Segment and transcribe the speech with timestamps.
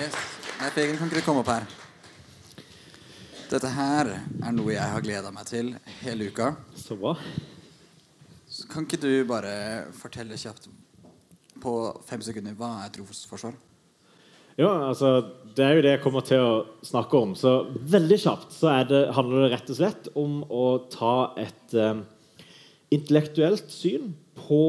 [0.00, 0.14] Yes.
[0.56, 1.64] Nei, Fegen, kan ikke du komme opp her?
[3.50, 6.54] Dette her er noe jeg har gleda meg til hele uka.
[6.72, 7.12] Så bra.
[8.48, 9.52] Så kan ikke du bare
[9.92, 10.70] fortelle kjapt
[11.60, 11.74] på
[12.08, 13.52] fem sekunder hva er trosforsvar?
[14.56, 15.12] Ja, altså,
[15.52, 17.36] Det er jo det jeg kommer til å snakke om.
[17.36, 21.14] Så veldig kjapt så det, handler det rett og slett om å ta
[21.44, 22.04] et eh,
[22.96, 24.14] intellektuelt syn
[24.46, 24.64] på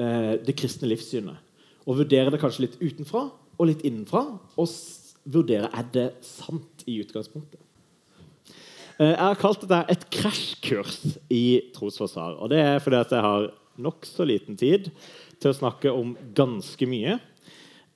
[0.00, 1.36] eh, det kristne livssynet.
[1.84, 3.28] Og vurdere det kanskje litt utenfra
[3.58, 4.24] og litt innenfra.
[4.60, 4.70] Og
[5.24, 7.60] vurdere er det sant i utgangspunktet.
[8.98, 12.38] Eh, jeg har kalt dette et krasjkurs i trosforsvar.
[12.38, 13.50] Og det er fordi at jeg har
[13.82, 14.90] nokså liten tid
[15.42, 17.18] til å snakke om ganske mye.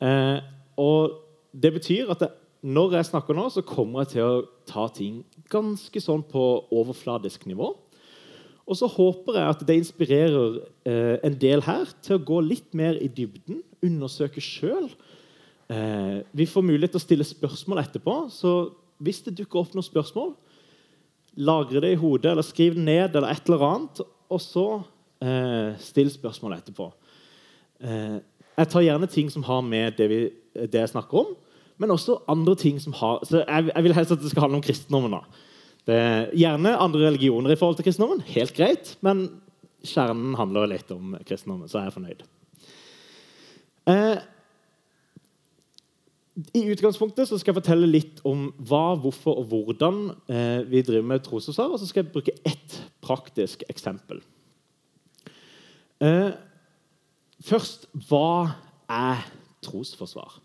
[0.03, 0.39] Eh,
[0.79, 1.19] og
[1.53, 2.35] det betyr at jeg,
[2.67, 6.45] når jeg snakker nå, så kommer jeg til å ta ting ganske sånn på
[6.75, 7.71] overfladisk nivå.
[8.69, 12.75] Og så håper jeg at det inspirerer eh, en del her til å gå litt
[12.77, 14.91] mer i dybden, undersøke sjøl.
[15.69, 18.53] Eh, vi får mulighet til å stille spørsmål etterpå, så
[19.05, 20.33] hvis det dukker opp noen spørsmål,
[21.39, 24.67] lagre det i hodet eller skriv det ned, eller et eller annet, og så
[25.23, 26.89] eh, still spørsmål etterpå.
[27.85, 28.17] Eh,
[28.59, 30.23] jeg tar gjerne ting som har med det, vi,
[30.65, 31.37] det jeg snakker om,
[31.79, 34.59] men også andre ting som har så jeg, jeg vil helst at det skal handle
[34.59, 35.15] om kristendommen.
[35.15, 35.45] da.
[35.87, 38.25] Det er gjerne andre religioner i forhold til kristendommen.
[38.35, 38.97] Helt greit.
[39.01, 39.29] Men
[39.87, 42.27] kjernen handler litt om kristendommen, så er jeg fornøyd.
[43.89, 44.19] Eh,
[46.39, 49.97] I utgangspunktet så skal jeg fortelle litt om hva, hvorfor og hvordan
[50.31, 51.73] eh, vi driver med trosforsvar.
[51.75, 54.21] Og så skal jeg bruke ett praktisk eksempel.
[55.99, 56.31] Eh,
[57.43, 58.55] først hva
[58.87, 59.25] er
[59.67, 60.39] trosforsvar?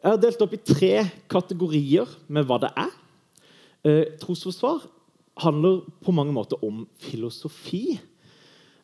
[0.00, 0.94] Jeg har delt opp i tre
[1.30, 2.94] kategorier med hva det er.
[3.86, 4.82] Eh, trosforsvar
[5.44, 8.00] handler på mange måter om filosofi.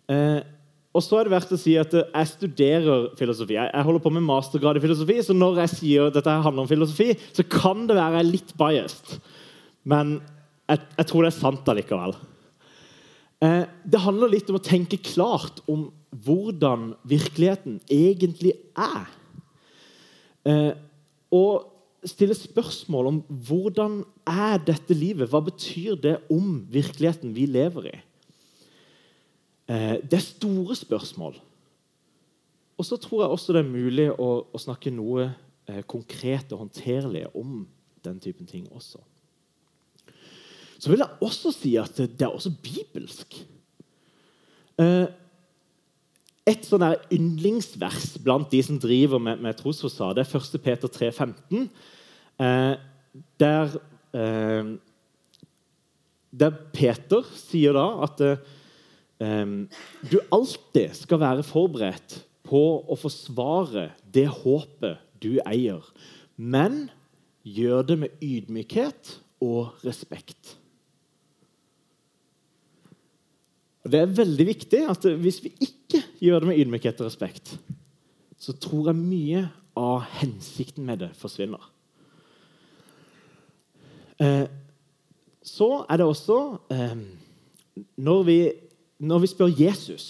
[0.06, 0.40] Eh,
[0.96, 3.58] og så er det verdt å si at Jeg studerer filosofi.
[3.58, 6.70] Jeg holder på med mastergrad i filosofi, så når jeg sier at dette handler om
[6.70, 9.18] filosofi, så kan det være litt biased.
[9.84, 10.16] Men
[10.66, 12.16] jeg, jeg tror det er sant allikevel.
[13.44, 15.90] Eh, det handler litt om å tenke klart om
[16.24, 19.06] hvordan virkeligheten egentlig er.
[20.48, 20.72] Eh,
[21.34, 25.28] og stille spørsmål om hvordan er dette livet?
[25.30, 27.96] Hva betyr det om virkeligheten vi lever i?
[29.66, 31.36] Eh, det er store spørsmål.
[32.76, 35.30] Og så tror jeg også det er mulig å, å snakke noe
[35.66, 37.64] eh, konkret og håndterlig om
[38.04, 39.00] den typen ting også.
[40.76, 43.38] Så vil jeg også si at det, er også bibelsk.
[44.78, 45.06] Eh,
[46.46, 50.60] et sånn yndlingsvers blant de som driver med, med trosfasade, er 1.
[50.62, 51.64] Peter 3, 15,
[52.44, 52.74] eh,
[53.40, 53.74] der,
[54.14, 54.70] eh,
[56.30, 58.44] der Peter sier da at eh,
[59.16, 65.80] du alltid skal være forberedt på å forsvare det håpet du eier,
[66.36, 66.86] men
[67.46, 70.56] gjør det med ydmykhet og respekt.
[73.86, 77.54] Det er veldig viktig at hvis vi ikke gjør det med ydmykhet og respekt,
[78.38, 79.46] så tror jeg mye
[79.78, 81.62] av hensikten med det forsvinner.
[84.18, 84.46] Eh,
[85.46, 86.38] så er det også
[86.72, 86.96] eh,
[88.00, 88.38] når, vi,
[88.98, 90.06] når vi spør Jesus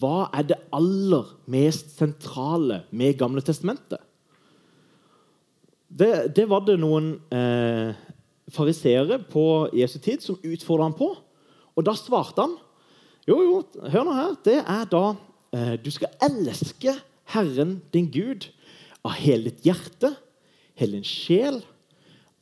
[0.00, 3.98] hva er det aller mest sentrale med Gamle testamentet,
[5.90, 7.96] det, det var det noen eh,
[8.54, 11.08] fariseere på Jesu tid som utfordra ham på.
[11.74, 12.54] Og da svarte han
[13.26, 13.56] jo, jo,
[13.90, 14.36] hør nå her.
[14.46, 15.02] Det er da
[15.56, 16.94] eh, du skal elske
[17.34, 18.48] Herren din Gud
[19.06, 20.12] av hele ditt hjerte,
[20.78, 21.60] hele din sjel,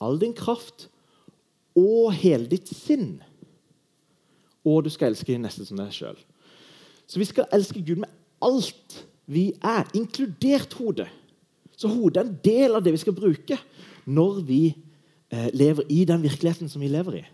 [0.02, 0.88] all din kraft
[1.78, 3.18] og hele ditt sinn.
[4.68, 6.18] Og du skal elske din neste som deg sjøl.
[7.08, 8.12] Så vi skal elske Gud med
[8.44, 11.08] alt vi er, inkludert hodet.
[11.76, 13.58] Så hodet er en del av det vi skal bruke
[14.08, 17.24] når vi eh, lever i den virkeligheten som vi lever i.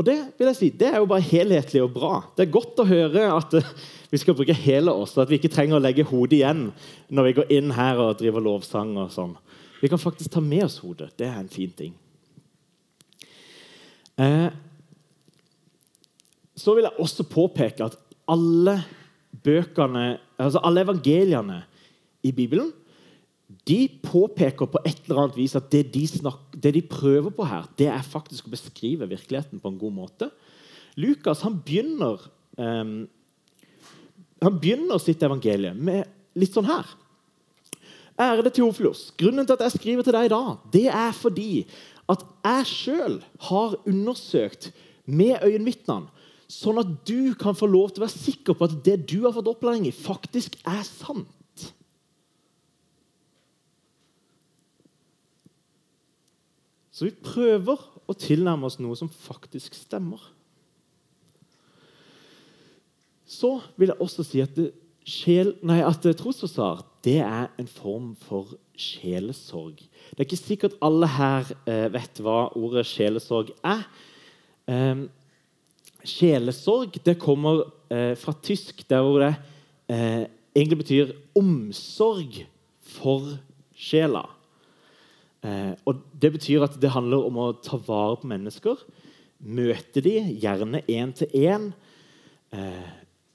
[0.00, 2.14] Og Det vil jeg si, det er jo bare helhetlig og bra.
[2.36, 3.72] Det er godt å høre at uh,
[4.10, 6.62] vi skal bruke hele oss, at vi ikke trenger å legge hodet igjen
[7.12, 8.96] når vi går inn her og driver lovsang.
[8.98, 9.36] og sånn.
[9.82, 11.12] Vi kan faktisk ta med oss hodet.
[11.20, 11.92] Det er en fin ting.
[14.16, 14.48] Eh,
[16.56, 17.96] så vil jeg også påpeke at
[18.30, 18.76] alle
[19.44, 21.62] bøkene, altså alle evangeliene
[22.22, 22.72] i Bibelen
[23.68, 27.46] de påpeker på et eller annet vis at det de, snakker, det de, prøver på
[27.46, 30.30] her, det er faktisk å beskrive virkeligheten på en god måte.
[31.00, 32.24] Lukas han begynner,
[32.56, 32.96] um,
[34.42, 36.08] han begynner sitt evangelium med
[36.38, 36.88] litt sånn her.
[38.20, 41.52] Ærede Teofilos, grunnen til at jeg skriver til deg i dag, det er fordi
[42.12, 44.72] at jeg sjøl har undersøkt
[45.06, 46.10] med øyenvitnene,
[46.52, 49.32] Sånn at du kan få lov til å være sikker på at det du har
[49.32, 51.30] fått opplæring i, faktisk er sant.
[56.92, 60.20] Så vi prøver å tilnærme oss noe som faktisk stemmer.
[63.24, 64.58] Så vil jeg også si at,
[65.08, 69.80] sjel, nei, at trosforsvar er en form for sjelesorg.
[69.80, 73.82] Det er ikke sikkert alle her eh, vet hva ordet sjelesorg er.
[74.70, 75.08] Ehm,
[76.08, 79.34] Sjelesorg det kommer eh, fra tysk, der hvor det
[79.92, 82.42] eh, egentlig betyr omsorg
[82.82, 83.36] for
[83.76, 84.24] sjela.
[85.42, 88.82] Eh, og Det betyr at det handler om å ta vare på mennesker.
[89.42, 91.72] Møte de, gjerne én til én,
[92.52, 92.90] eh,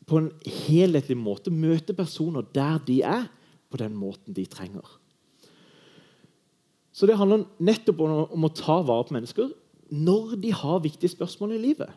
[0.08, 1.52] på en helhetlig måte.
[1.52, 3.28] Møte personer der de er,
[3.69, 4.86] på den måten de trenger.
[6.94, 9.52] Så det handler nettopp om, om å ta vare på mennesker
[9.92, 11.92] når de har viktige spørsmål i livet.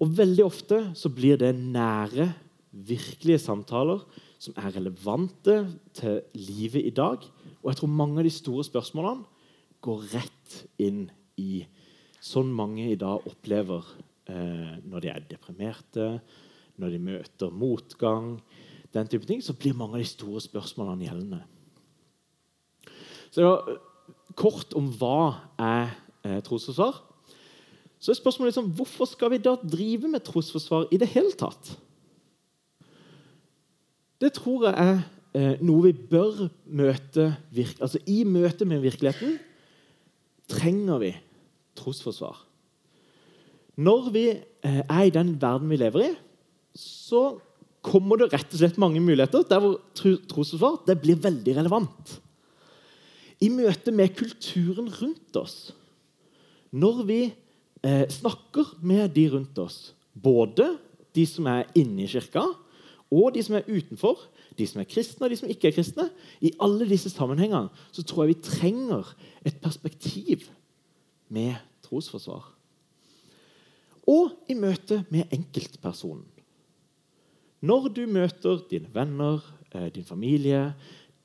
[0.00, 2.30] Og veldig ofte så blir det nære,
[2.70, 4.04] virkelige samtaler
[4.40, 5.56] som er relevante
[5.96, 7.24] til livet i dag.
[7.60, 9.26] Og jeg tror mange av de store spørsmålene
[9.84, 11.08] går rett inn
[11.40, 11.64] i
[12.20, 13.84] sånn mange i dag opplever
[14.30, 16.08] eh, når de er deprimerte,
[16.80, 18.36] når de møter motgang,
[18.94, 21.42] den type ting, så blir mange av de store spørsmålene gjeldende.
[23.30, 23.46] Så
[24.38, 25.92] kort om hva er
[26.26, 26.98] eh, trosforsvar.
[28.00, 31.74] Så er spørsmålet liksom, hvorfor skal vi da drive med trosforsvar i det hele tatt?
[34.20, 35.02] Det tror jeg er
[35.36, 37.30] eh, noe vi bør møte
[37.80, 39.38] altså I møte med virkeligheten
[40.50, 41.12] trenger vi
[41.78, 42.40] trosforsvar.
[43.80, 46.10] Når vi eh, er i den verden vi lever i,
[46.76, 47.38] så
[47.84, 52.16] kommer det rett og slett mange muligheter der hvor trosforsvar det blir veldig relevant.
[53.40, 55.70] I møte med kulturen rundt oss,
[56.76, 57.20] når vi
[57.86, 60.66] eh, snakker med de rundt oss, både
[61.16, 62.44] de som er inne i kirka,
[63.10, 64.20] og de som er utenfor,
[64.58, 66.06] de som er kristne og de som ikke er kristne,
[66.40, 69.14] i alle disse sammenhengene så tror jeg vi trenger
[69.46, 70.46] et perspektiv
[71.32, 71.56] med
[71.86, 72.44] trosforsvar.
[74.10, 76.26] Og i møte med enkeltpersonen.
[77.60, 79.42] Når du møter dine venner,
[79.74, 80.74] eh, din familie,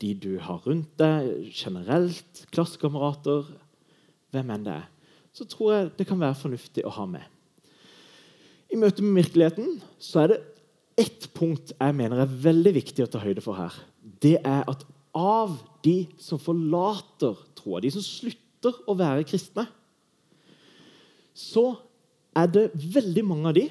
[0.02, 3.48] de du har rundt deg, generelt, klassekamerater,
[4.32, 4.90] hvem enn det er,
[5.36, 7.24] så tror jeg det kan være fornuftig å ha med.
[8.72, 10.42] I møte med virkeligheten så er det
[11.06, 13.74] ett punkt jeg mener er veldig viktig å ta høyde for her.
[14.00, 14.86] Det er at
[15.16, 19.68] av de som forlater troa, de som slutter å være kristne,
[21.36, 21.74] så
[22.36, 23.66] er det veldig mange av de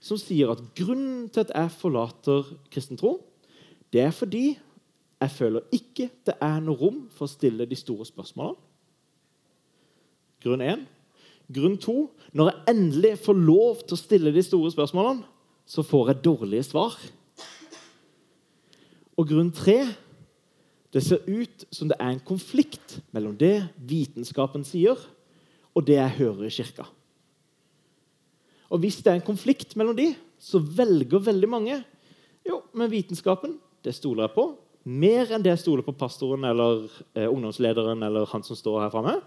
[0.00, 3.18] som sier at grunnen til at jeg forlater kristen tro,
[3.92, 4.46] det er fordi
[5.18, 8.60] jeg føler ikke det er noe rom for å stille de store spørsmålene.
[10.44, 10.86] Grunn én.
[11.48, 15.24] Grunn to når jeg endelig får lov til å stille de store spørsmålene,
[15.68, 16.96] så får jeg dårlige svar.
[19.18, 19.80] Og grunn tre
[20.94, 24.96] det ser ut som det er en konflikt mellom det vitenskapen sier,
[25.76, 26.86] og det jeg hører i kirka.
[28.68, 31.76] Og Hvis det er en konflikt mellom de, så velger veldig mange
[32.48, 34.46] jo, men vitenskapen det stoler jeg på.
[34.88, 38.92] Mer enn det jeg stoler på pastoren eller eh, ungdomslederen eller han som står her
[38.92, 39.18] framme.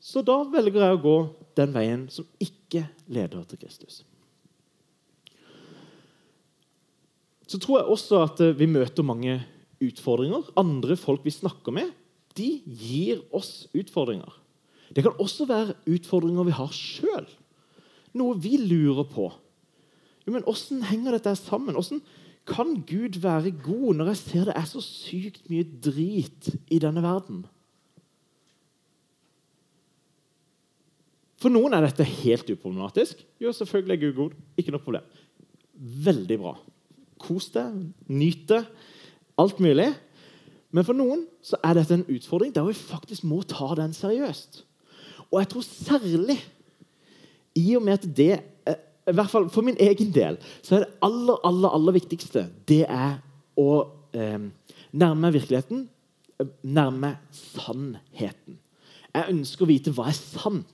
[0.00, 1.16] Så da velger jeg å gå
[1.60, 4.00] den veien som ikke leder til Kristus.
[7.50, 9.40] så tror jeg også at eh, vi møter mange
[9.82, 10.52] utfordringer.
[10.60, 11.90] Andre folk vi snakker med,
[12.38, 14.30] de gir oss utfordringer.
[14.94, 17.26] Det kan også være utfordringer vi har sjøl.
[18.18, 19.28] Noe vi lurer på.
[20.26, 21.78] Jo, men Åssen henger dette sammen?
[21.78, 22.02] Hvordan
[22.50, 27.02] kan Gud være god når jeg ser det er så sykt mye drit i denne
[27.02, 27.44] verden?
[31.40, 33.22] For noen er dette helt uproblematisk.
[33.40, 34.36] Jo, selvfølgelig er Gud god.
[34.60, 35.06] Ikke noe problem.
[36.04, 36.54] Veldig bra.
[37.20, 37.78] Kos deg,
[38.12, 38.60] nyt det.
[39.40, 39.88] Alt mulig.
[40.70, 44.62] Men for noen så er dette en utfordring der vi faktisk må ta den seriøst.
[45.30, 46.38] Og jeg tror særlig
[47.58, 48.32] i og med at det
[49.10, 52.84] i hvert fall For min egen del så er det aller aller, aller viktigste det
[52.84, 53.16] er
[53.58, 53.70] å
[54.14, 54.44] eh,
[54.92, 55.88] nærme virkeligheten,
[56.38, 58.60] eh, nærme sannheten.
[59.10, 60.68] Jeg ønsker å vite hva er sant.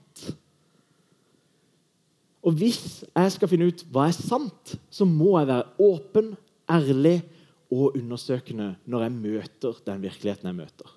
[2.47, 6.35] Og hvis jeg skal finne ut hva er sant, så må jeg være åpen,
[6.71, 7.19] ærlig
[7.71, 10.93] og undersøkende når jeg møter den virkeligheten jeg møter.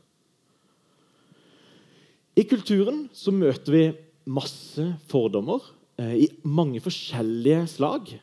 [2.38, 3.84] I kulturen så møter vi
[4.30, 5.66] masse fordommer
[6.00, 8.14] eh, i mange forskjellige slag.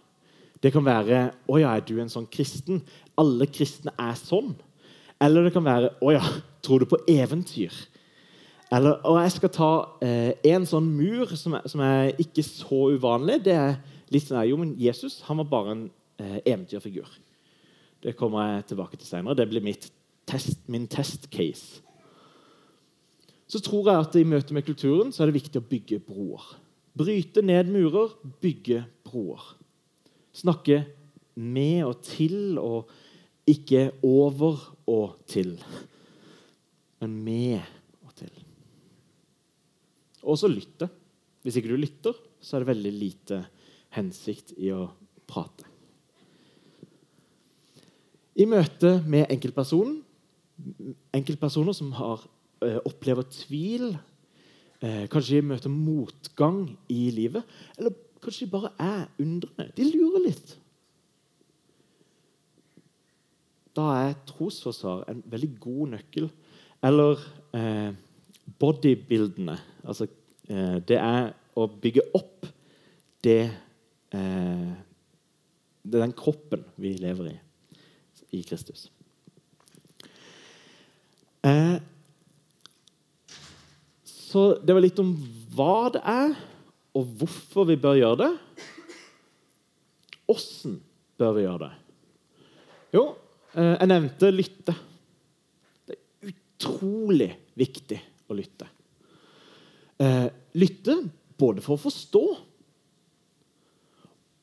[0.62, 2.83] Det kan være 'Å ja, er du en sånn kristen?'
[3.18, 4.54] Alle kristne er sånn.
[5.21, 6.25] Eller det kan være 'Å ja,
[6.62, 7.87] tror du på eventyr?'
[8.75, 9.71] Eller, og jeg skal ta
[10.03, 13.39] eh, en sånn mur som er, som er, ikke så uvanlig.
[13.47, 13.77] Det er
[14.11, 15.85] litt sånn Jo, men Jesus han var bare en
[16.19, 17.07] eh, eventyrfigur.
[18.03, 19.39] Det kommer jeg tilbake til senere.
[19.39, 19.63] Det blir
[20.27, 21.83] test, min testcase.
[23.47, 26.43] så tror jeg at i møte med kulturen så er det viktig å bygge broer.
[26.97, 29.45] Bryte ned murer, bygge broer.
[30.35, 30.83] Snakke
[31.37, 32.91] med og til, og
[33.47, 34.59] ikke over
[34.91, 35.55] og til,
[37.01, 37.75] men med.
[40.26, 40.88] Og så lytte.
[41.47, 43.40] Hvis ikke du lytter, så er det veldig lite
[43.95, 44.88] hensikt i å
[45.28, 45.68] prate.
[48.37, 50.00] I møte med enkeltpersonen,
[51.16, 52.26] enkeltpersoner som har,
[52.62, 53.99] eh, opplever tvil,
[54.83, 57.45] eh, kanskje de møter motgang i livet,
[57.78, 59.75] eller kanskje de bare er undrende.
[59.75, 60.56] De lurer litt.
[63.76, 66.30] Da er trosforsvar en veldig god nøkkel.
[66.83, 67.21] Eller
[67.54, 67.92] eh,
[68.61, 69.57] bodybuildene.
[69.87, 70.09] Altså,
[70.49, 72.47] eh, det er å bygge opp
[73.25, 74.73] det eh,
[75.87, 77.37] Det er den kroppen vi lever i
[78.35, 78.88] i Kristus.
[81.47, 81.76] Eh,
[84.05, 85.12] så det var litt om
[85.57, 86.35] hva det er,
[86.97, 88.33] og hvorfor vi bør gjøre det.
[90.33, 90.81] Åssen
[91.21, 91.71] bør vi gjøre det?
[92.97, 93.05] Jo,
[93.55, 94.75] eh, jeg nevnte lytte.
[95.87, 98.68] Det er utrolig viktig å lytte.
[100.02, 100.28] Eh,
[100.59, 100.99] lytte
[101.40, 102.25] både for å forstå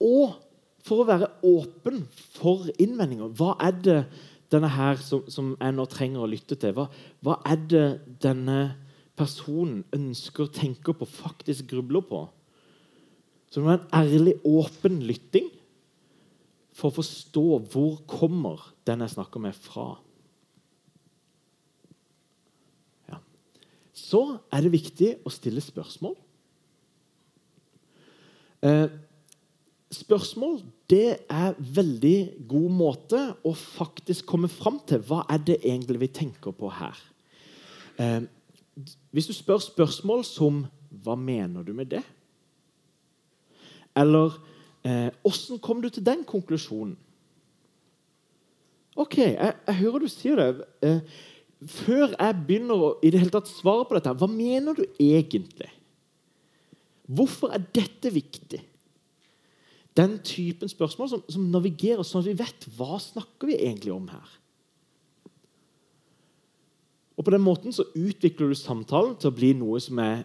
[0.04, 0.40] og
[0.84, 2.04] for å være åpen
[2.36, 3.32] for innvendinger.
[3.38, 4.00] Hva er det
[4.54, 6.76] denne her som, som jeg nå trenger å lytte til?
[6.76, 6.90] Hva,
[7.24, 7.86] hva, er det
[8.24, 8.60] denne
[9.18, 12.26] personen ønsker, tenker på, faktisk grubler på?
[13.48, 15.52] Så det må være en ærlig, åpen lytting
[16.74, 19.94] for å forstå hvor kommer den jeg snakker med, fra.
[23.94, 26.16] Så er det viktig å stille spørsmål.
[28.64, 28.88] Eh,
[29.94, 36.02] spørsmål det er veldig god måte å faktisk komme fram til hva er det egentlig
[36.08, 36.98] vi tenker på her.
[38.02, 38.26] Eh,
[39.14, 42.06] hvis du spør spørsmål som 'Hva mener du med det?'
[43.96, 44.32] Eller
[44.84, 45.12] eh,
[45.62, 46.98] kom du til den konklusjonen?'
[48.96, 50.66] Ok, jeg, jeg hører du sier det.
[50.82, 51.00] Eh,
[51.70, 55.70] før jeg begynner å i det hele tatt svare på dette, hva mener du egentlig?
[57.14, 58.62] Hvorfor er dette viktig?
[59.94, 64.08] Den typen spørsmål som, som navigerer sånn at vi vet hva snakker vi egentlig om
[64.10, 64.32] her.
[67.14, 70.24] Og På den måten så utvikler du samtalen til å bli noe som er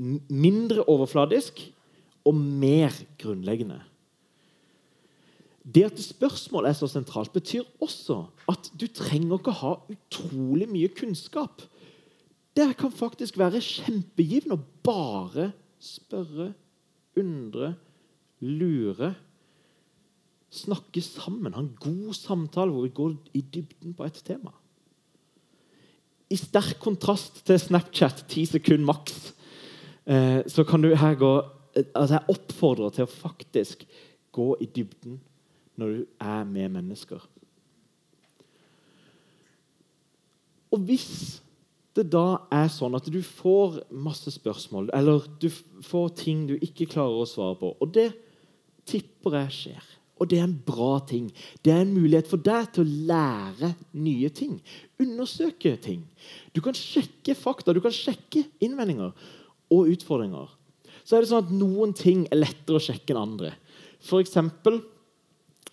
[0.00, 1.60] mindre overfladisk
[2.24, 3.82] og mer grunnleggende.
[5.62, 10.90] Det at spørsmål er så sentralt, betyr også at du trenger ikke ha utrolig mye
[10.90, 11.62] kunnskap.
[12.56, 15.52] Det kan faktisk være kjempegivende å bare
[15.82, 16.50] spørre,
[17.18, 17.74] undre,
[18.42, 19.12] lure.
[20.52, 24.52] Snakke sammen, ha en god samtale hvor vi går i dybden på et tema.
[26.32, 29.32] I sterk kontrast til Snapchat, ti sekunder maks,
[30.06, 31.34] eh, så kan du her gå
[31.94, 33.86] altså Jeg oppfordrer til å faktisk
[34.32, 35.20] gå i dybden
[35.80, 37.22] når du er med mennesker.
[40.72, 41.40] Og hvis
[41.96, 45.50] det da er sånn at du får masse spørsmål, eller du
[45.84, 48.08] får ting du ikke klarer å svare på Og det
[48.88, 49.90] tipper jeg skjer.
[50.22, 51.28] Og det er en bra ting.
[51.64, 54.58] Det er en mulighet for deg til å lære nye ting.
[55.02, 56.04] Undersøke ting.
[56.54, 59.10] Du kan sjekke fakta, du kan sjekke innvendinger
[59.72, 60.52] og utfordringer.
[61.02, 63.52] Så er det sånn at Noen ting er lettere å sjekke enn andre.
[64.02, 64.78] For eksempel,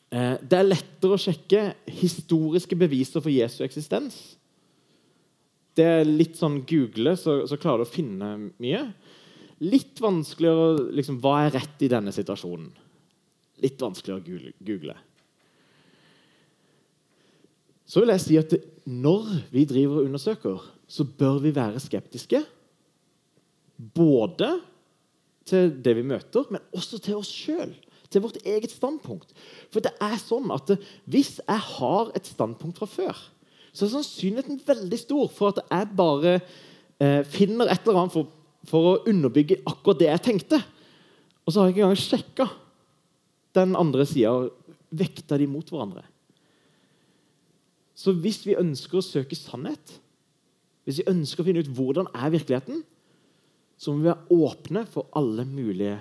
[0.10, 1.64] det er lettere å sjekke
[2.00, 4.18] historiske beviser for Jesu eksistens.
[5.78, 8.82] Det er litt sånn Google, så, så klarer du å finne mye.
[9.62, 12.72] Litt vanskeligere liksom, hva er rett i denne situasjonen
[13.64, 14.96] litt vanskeligere å google.
[17.90, 18.56] Så vil jeg si at
[18.90, 22.42] når vi driver og undersøker, så bør vi være skeptiske.
[23.78, 24.52] Både
[25.50, 27.74] til det vi møter, men også til oss sjøl.
[28.10, 29.36] Til vårt eget standpunkt.
[29.70, 30.72] For det er sånn at
[31.10, 33.20] hvis jeg har et standpunkt fra før,
[33.74, 38.32] så er sannsynligheten veldig stor for at jeg bare eh, finner et eller annet for,
[38.70, 40.62] for, å underbygge akkurat det jeg tenkte.
[41.46, 42.50] Og så har jeg ikke engang sjekka
[43.58, 44.34] den andre sida
[44.90, 46.04] vekta de mot hverandre.
[48.00, 49.98] Så hvis vi ønsker å søke sannhet,
[50.88, 52.82] hvis vi ønsker å finne ut hvordan er virkeligheten,
[53.80, 56.00] så må vi være åpne for alle mulige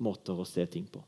[0.00, 1.02] måter å se ting på.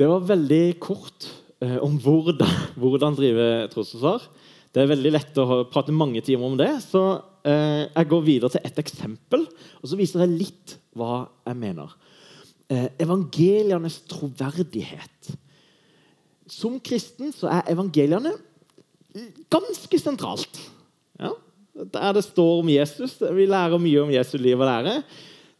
[0.00, 1.26] Det var veldig kort
[1.60, 4.24] eh, om hvordan, hvordan drive trosforsvar.
[4.72, 7.02] Det er veldig lett å prate mange timer om det, så
[7.44, 9.44] eh, jeg går videre til et eksempel.
[9.82, 11.92] Og så viser jeg litt hva jeg mener
[12.72, 15.34] eh, evangelienes troverdighet.
[16.50, 18.32] Som kristen så er evangeliene
[19.52, 20.64] ganske sentralt.
[21.20, 21.34] Ja?
[21.92, 23.18] der det står om Jesus.
[23.20, 25.00] Vi lærer mye om Jesu liv og lære.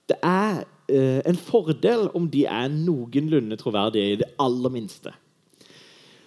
[0.09, 5.14] Det er eh, en fordel om de er noenlunde troverdige i det aller minste.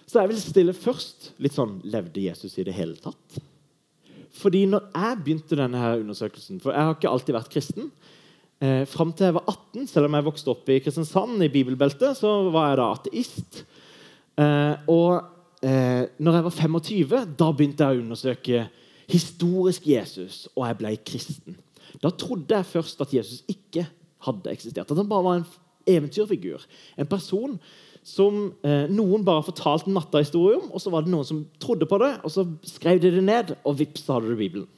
[0.06, 3.38] Så jeg vil stille først litt sånn Levde Jesus i det hele tatt?
[4.34, 7.90] Fordi når jeg begynte denne her undersøkelsen For jeg har ikke alltid vært kristen.
[8.62, 12.18] Eh, Fram til jeg var 18, selv om jeg vokste opp i Kristiansand, i bibelbeltet,
[12.18, 13.60] så var jeg da ateist.
[14.40, 18.64] Eh, og eh, når jeg var 25, da begynte jeg å undersøke
[19.10, 21.58] historisk Jesus, og jeg ble kristen.
[22.02, 23.84] Da trodde jeg først at Jesus ikke
[24.26, 24.90] hadde eksistert.
[24.90, 25.48] At han bare var en
[25.90, 26.64] eventyrfigur.
[27.00, 27.58] En person
[28.04, 31.88] som eh, noen bare fortalte en nattahistorie om, og så var det noen som trodde
[31.88, 34.68] på det, og så skrev de det ned, og vips, så hadde du Bibelen.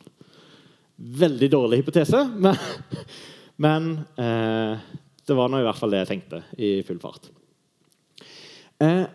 [0.97, 2.61] Veldig dårlig hypotese, men,
[3.63, 3.91] men
[4.23, 4.87] eh,
[5.27, 7.27] det var nå i hvert fall det jeg tenkte i full fart.
[8.83, 9.07] Eh,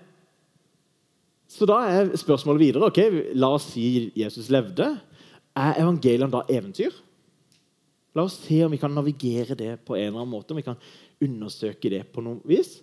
[1.51, 2.91] så da er spørsmålet videre.
[2.91, 2.99] ok,
[3.39, 4.87] La oss si Jesus levde.
[5.55, 6.95] Er evangeliene da eventyr?
[8.15, 10.51] La oss se om vi kan navigere det på en eller annen måte.
[10.51, 10.79] om vi kan
[11.21, 12.81] undersøke det på noe vis.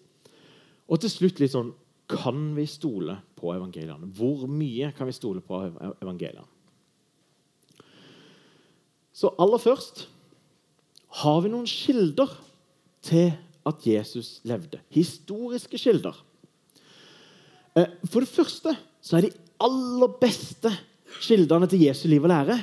[0.88, 1.74] Og til slutt litt sånn
[2.08, 4.08] Kan vi stole på evangeliene?
[4.16, 5.58] Hvor mye kan vi stole på
[6.00, 6.46] evangeliene?
[9.12, 10.06] Så aller først
[11.20, 12.32] har vi noen kilder
[13.04, 13.34] til
[13.68, 14.80] at Jesus levde.
[14.88, 16.16] Historiske kilder.
[17.76, 18.72] Eh, for det første
[19.04, 20.72] så er de aller beste
[21.20, 22.56] kildene til Jesu liv og lære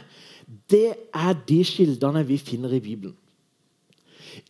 [0.70, 3.16] det er de kildene vi finner i Bibelen.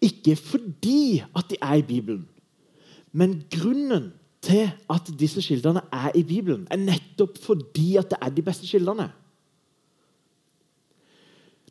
[0.01, 2.27] Ikke fordi at de er i Bibelen,
[3.11, 8.29] men grunnen til at disse kildene er i Bibelen, er nettopp fordi at det er
[8.29, 9.09] de beste kildene.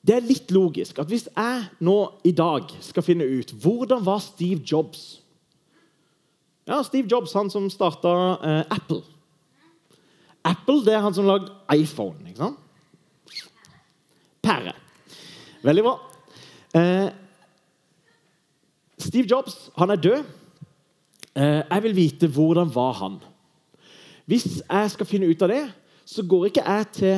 [0.04, 1.96] Det er litt logisk at hvis jeg nå
[2.28, 5.20] i dag skal finne ut hvordan var Steve Jobs
[6.68, 9.02] Ja, Steve Jobs, han som starta eh, Apple.
[10.44, 12.16] Apple det er han som lagde iPhone.
[12.24, 12.63] ikke sant?
[14.44, 14.74] Pære.
[15.64, 15.94] Veldig bra.
[16.76, 17.10] Eh,
[19.00, 20.24] Steve Jobs han er død.
[21.34, 23.16] Eh, jeg vil vite hvordan var han
[24.26, 25.64] Hvis jeg skal finne ut av det,
[26.06, 27.16] så går ikke jeg til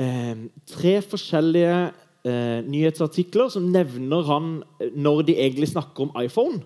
[0.00, 1.76] eh, tre forskjellige
[2.24, 4.48] eh, nyhetsartikler som nevner han
[4.80, 6.62] eh, når de egentlig snakker om iPhone.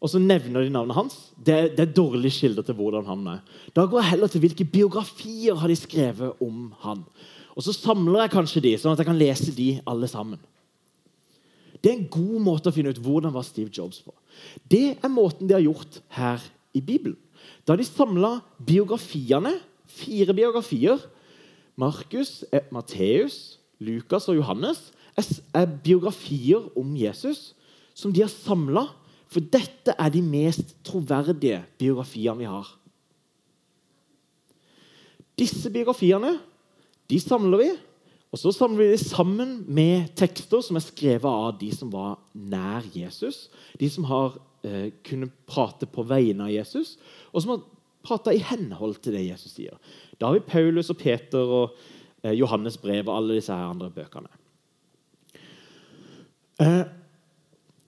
[0.00, 1.16] Og så nevner de navnet hans.
[1.36, 3.40] Det, det er dårlige kilder til hvordan han er.
[3.76, 7.06] Da går jeg heller til hvilke biografier har de skrevet om han.
[7.56, 10.40] Og så samler jeg kanskje de, sånn at jeg kan lese de alle sammen.
[11.80, 14.12] Det er en god måte å finne ut hvordan var Steve Jobs på.
[14.68, 16.42] Det er måten de har gjort her
[16.76, 17.16] i Bibelen.
[17.64, 19.54] Da de samla biografiene,
[19.86, 21.00] fire biografier
[21.76, 24.90] Markus, eh, Matteus, Lukas og Johannes
[25.54, 27.54] er biografier om Jesus
[27.94, 28.86] som de har samla.
[29.28, 32.68] For dette er de mest troverdige biografiene vi har.
[35.36, 36.38] Disse biografiene
[37.10, 37.68] de samler vi,
[38.34, 42.18] og så samler vi de sammen med tekster som er skrevet av de som var
[42.34, 43.46] nær Jesus.
[43.78, 46.96] De som har eh, kunnet prate på vegne av Jesus,
[47.32, 47.64] og som har
[48.06, 49.78] prata i henhold til det Jesus sier.
[50.18, 51.78] Da har vi Paulus og Peter og
[52.22, 54.30] eh, Johannes brev og alle disse her andre bøkene.
[56.62, 56.82] Eh,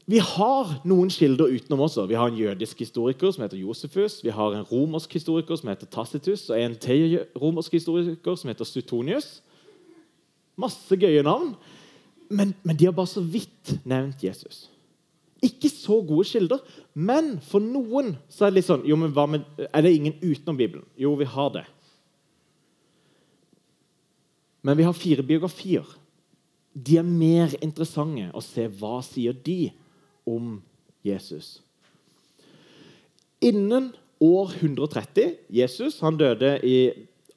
[0.08, 2.06] vi har noen kilder utenom også.
[2.08, 4.22] Vi har en jødisk historiker som heter Josefus.
[4.24, 8.64] Vi har en romersk historiker som heter Tacitus, og en til romersk historiker som heter
[8.64, 9.42] Suetonius.
[10.56, 11.52] Masse gøye navn,
[12.30, 14.70] men, men, de har bare så vidt nevnt Jesus.
[15.44, 16.62] Ikke så gode kilder,
[16.94, 20.56] men for noen så er det litt sånn jo, men med, Er det ingen utenom
[20.56, 20.86] Bibelen?
[20.96, 21.66] Jo, vi har det.
[24.64, 25.84] Men vi har fire biografier.
[26.72, 29.68] De er mer interessante å se hva sier de
[30.28, 30.58] om
[31.06, 31.58] Jesus.
[33.40, 36.78] Innen år 130 Jesus han døde i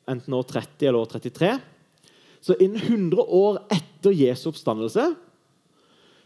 [0.10, 1.52] enten år 30 eller år 33.
[2.42, 5.12] Så innen 100 år etter Jesu oppstandelse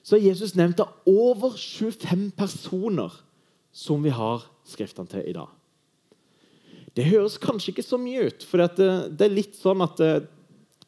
[0.06, 3.14] så er Jesus nevnt av over 25 personer
[3.76, 5.50] som vi har skriftene til i dag.
[6.96, 8.86] Det høres kanskje ikke så mye ut, for det,
[9.26, 10.12] er litt sånn at det,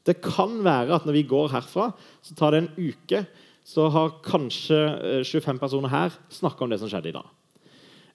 [0.07, 1.89] det kan være at når vi går herfra,
[2.23, 3.25] så tar det en uke
[3.67, 4.79] så har kanskje
[5.27, 7.27] 25 eh, personer her snakka om det som skjedde i dag.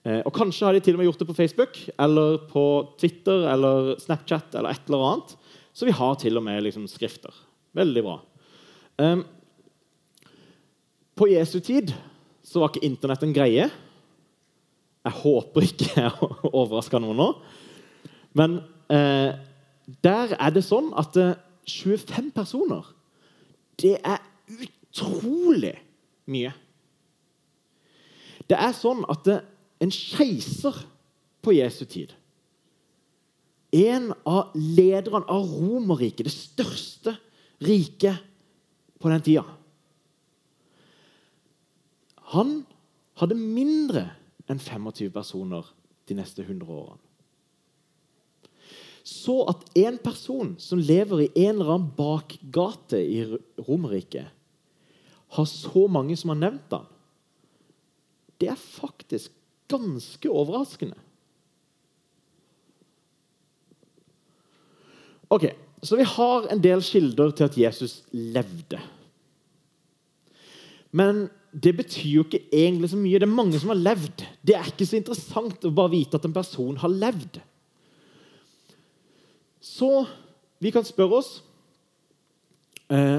[0.02, 2.64] Eh, og Kanskje har de til og med gjort det på Facebook eller på
[2.98, 4.54] Twitter eller Snapchat.
[4.54, 5.36] eller et eller annet.
[5.72, 7.34] Så vi har til og med liksom, skrifter.
[7.76, 8.18] Veldig bra.
[8.98, 9.24] Um,
[11.16, 11.94] på Jesu tid
[12.44, 13.70] så var ikke Internett en greie.
[15.02, 16.12] Jeg håper ikke jeg
[16.60, 17.30] overraska noen nå.
[18.36, 18.60] Men
[18.92, 19.32] eh,
[20.04, 21.34] der er det sånn at eh,
[21.68, 22.88] 25 personer
[23.78, 24.18] Det er
[24.50, 25.74] ut utrolig
[26.28, 26.52] mye.
[28.48, 30.76] Det er sånn at en keiser
[31.42, 32.12] på Jesu tid
[33.72, 37.14] En av lederne av Romerriket, det største
[37.64, 38.20] riket
[39.00, 39.46] på den tida.
[42.34, 42.58] Han
[43.16, 44.10] hadde mindre
[44.44, 45.72] enn 25 personer
[46.04, 47.00] de neste 100 årene.
[49.08, 53.24] Så at en person som lever i en eller annen bakgate i
[53.64, 54.28] Romerriket,
[55.36, 56.88] har så mange som har nevnt han,
[58.40, 59.32] det er faktisk
[59.70, 60.98] ganske overraskende.
[65.32, 68.78] Ok, Så vi har en del kilder til at Jesus levde.
[70.94, 73.18] Men det betyr jo ikke egentlig så mye.
[73.18, 74.22] Det er mange som har levd.
[74.46, 77.40] Det er ikke så interessant å bare vite at en person har levd.
[79.58, 80.04] Så
[80.62, 81.32] vi kan spørre oss
[82.86, 83.18] eh,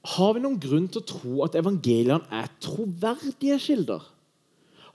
[0.00, 4.04] Har vi noen grunn til å tro at evangeliene er troverdige kilder?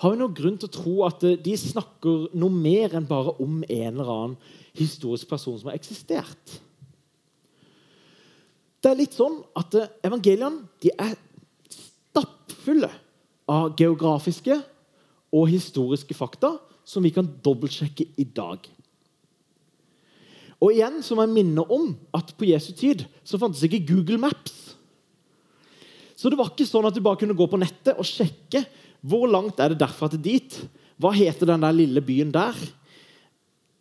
[0.02, 3.36] Har vi noen grunn til å tro at eh, de snakker noe mer enn bare
[3.44, 4.38] om en eller annen
[4.76, 6.58] historisk person som har eksistert?
[8.82, 11.16] Det er litt sånn at eh, Evangeliene er
[11.72, 12.90] stappfulle
[13.52, 14.58] av geografiske
[15.36, 18.66] og historiske fakta som vi kan dobbeltsjekke i dag.
[20.62, 24.20] Og igjen så må jeg minne om at på Jesu tid så fantes ikke Google
[24.22, 24.65] Maps.
[26.16, 28.64] Så det var ikke sånn at du bare kunne gå på nettet og sjekke
[29.06, 30.58] hvor langt er det derfra til dit.
[30.98, 32.56] Hva heter den der lille byen der?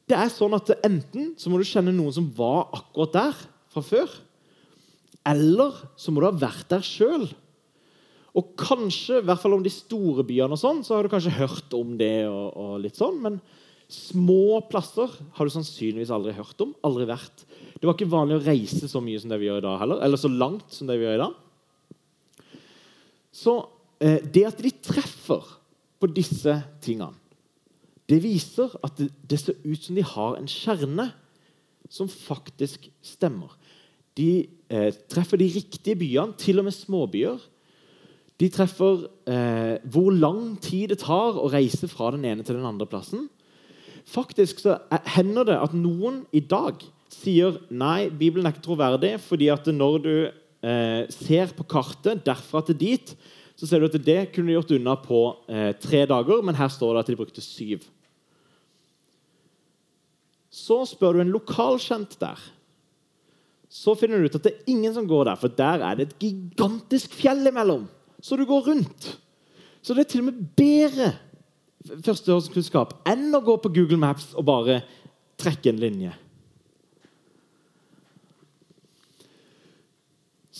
[0.04, 3.38] Det er sånn at Enten så må du kjenne noen som var akkurat der
[3.72, 4.10] fra før,
[5.24, 7.24] eller så må du ha vært der sjøl.
[8.34, 11.36] Og kanskje, i hvert fall om de store byene, og sånn, så har du kanskje
[11.38, 12.26] hørt om det.
[12.26, 13.38] og, og litt sånn, Men
[13.88, 16.74] små plasser har du sannsynligvis aldri hørt om.
[16.84, 17.46] aldri vært.
[17.78, 20.02] Det var ikke vanlig å reise så mye som det vi gjør i dag heller.
[20.04, 21.40] Eller så langt som det vi gjør i dag.
[23.34, 23.58] Så
[23.98, 25.42] eh, det at de treffer
[26.00, 27.16] på disse tingene,
[28.04, 31.08] det viser at det, det ser ut som de har en kjerne
[31.92, 33.52] som faktisk stemmer.
[34.18, 37.40] De eh, treffer de riktige byene, til og med småbyer.
[38.40, 42.68] De treffer eh, hvor lang tid det tar å reise fra den ene til den
[42.68, 43.28] andre plassen.
[44.04, 44.78] Faktisk så
[45.14, 46.82] hender det at noen i dag
[47.14, 50.14] sier nei, Bibelen er ikke troverdig, fordi at når du
[50.64, 53.14] eh, ser på kartet derfra til dit,
[53.54, 56.72] så ser du at det kunne de gjort unna på eh, tre dager, men her
[56.72, 57.84] står det at de brukte syv.
[60.54, 62.42] Så spør du en lokalkjent der
[63.74, 66.06] så finner du ut at det er ingen som går der, for der er det
[66.06, 67.88] et gigantisk fjell imellom.
[68.22, 69.08] Så du går rundt.
[69.82, 71.10] Så det er til og med bedre
[72.06, 74.78] førstehåndskunnskap enn å gå på Google Maps og bare
[75.42, 76.12] trekke en linje.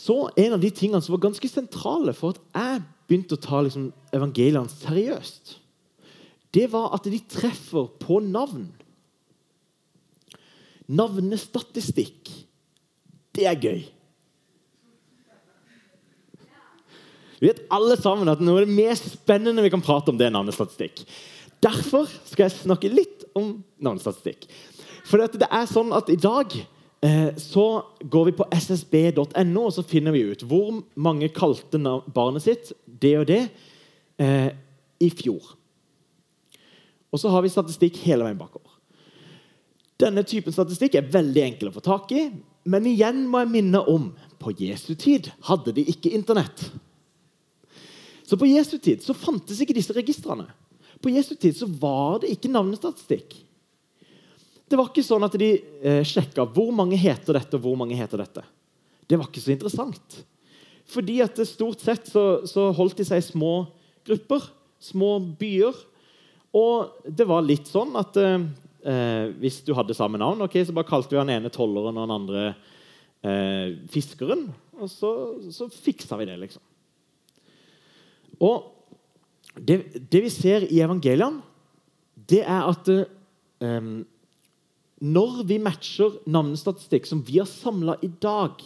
[0.04, 3.60] Så En av de tingene som var ganske sentrale for at jeg begynte å ta
[3.64, 5.58] liksom, evangeliene seriøst,
[6.54, 8.68] det var at de treffer på navn.
[10.86, 12.30] Navnestatistikk
[13.34, 13.80] det er gøy.
[17.40, 20.28] Vi vet alle sammen at noe av det mest spennende vi kan prate om, det
[20.28, 21.02] er navnestatistikk.
[21.64, 24.46] Derfor skal jeg snakke litt om navnestatistikk.
[25.08, 26.54] For det er sånn at i dag
[27.36, 27.64] så
[28.00, 31.80] går vi på ssb.no og så finner vi ut hvor mange kalte
[32.14, 33.42] barnet sitt det og det
[34.22, 34.54] eh,
[35.04, 35.50] i fjor.
[37.12, 38.72] Og så har vi statistikk hele veien bakover.
[40.00, 42.24] Denne typen statistikk er veldig enkel å få tak i.
[42.64, 44.08] Men igjen må jeg minne om
[44.40, 46.66] på Jesu tid hadde de ikke Internett.
[48.24, 50.48] Så på Jesu tid så fantes ikke disse registrene.
[51.04, 53.36] På Jesu tid så var det ikke navnestatistikk.
[54.64, 55.50] Det var ikke sånn at de
[55.84, 58.44] eh, sjekka hvor mange heter dette og hvor mange heter dette.
[59.04, 60.20] Det var ikke så interessant.
[60.88, 63.54] Fordi at stort sett så, så holdt de seg i små
[64.08, 64.46] grupper,
[64.82, 65.76] små byer.
[66.54, 68.46] Og det var litt sånn at eh,
[68.84, 70.44] eh, hvis du hadde samme navn.
[70.44, 72.44] okay, Så bare kalte vi han ene tolleren og den andre
[73.24, 74.48] eh, fiskeren.
[74.78, 75.10] Og så,
[75.54, 76.62] så fiksa vi det, liksom.
[78.42, 78.70] Og
[79.54, 81.44] det, det vi ser i evangeliene,
[82.14, 83.92] det er at eh,
[85.02, 88.62] når vi matcher navnestatistikk som vi har samla i dag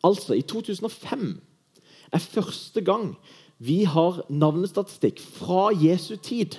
[0.00, 1.40] Altså, i 2005
[2.12, 3.10] er første gang
[3.60, 6.56] vi har navnestatistikk fra Jesu tid.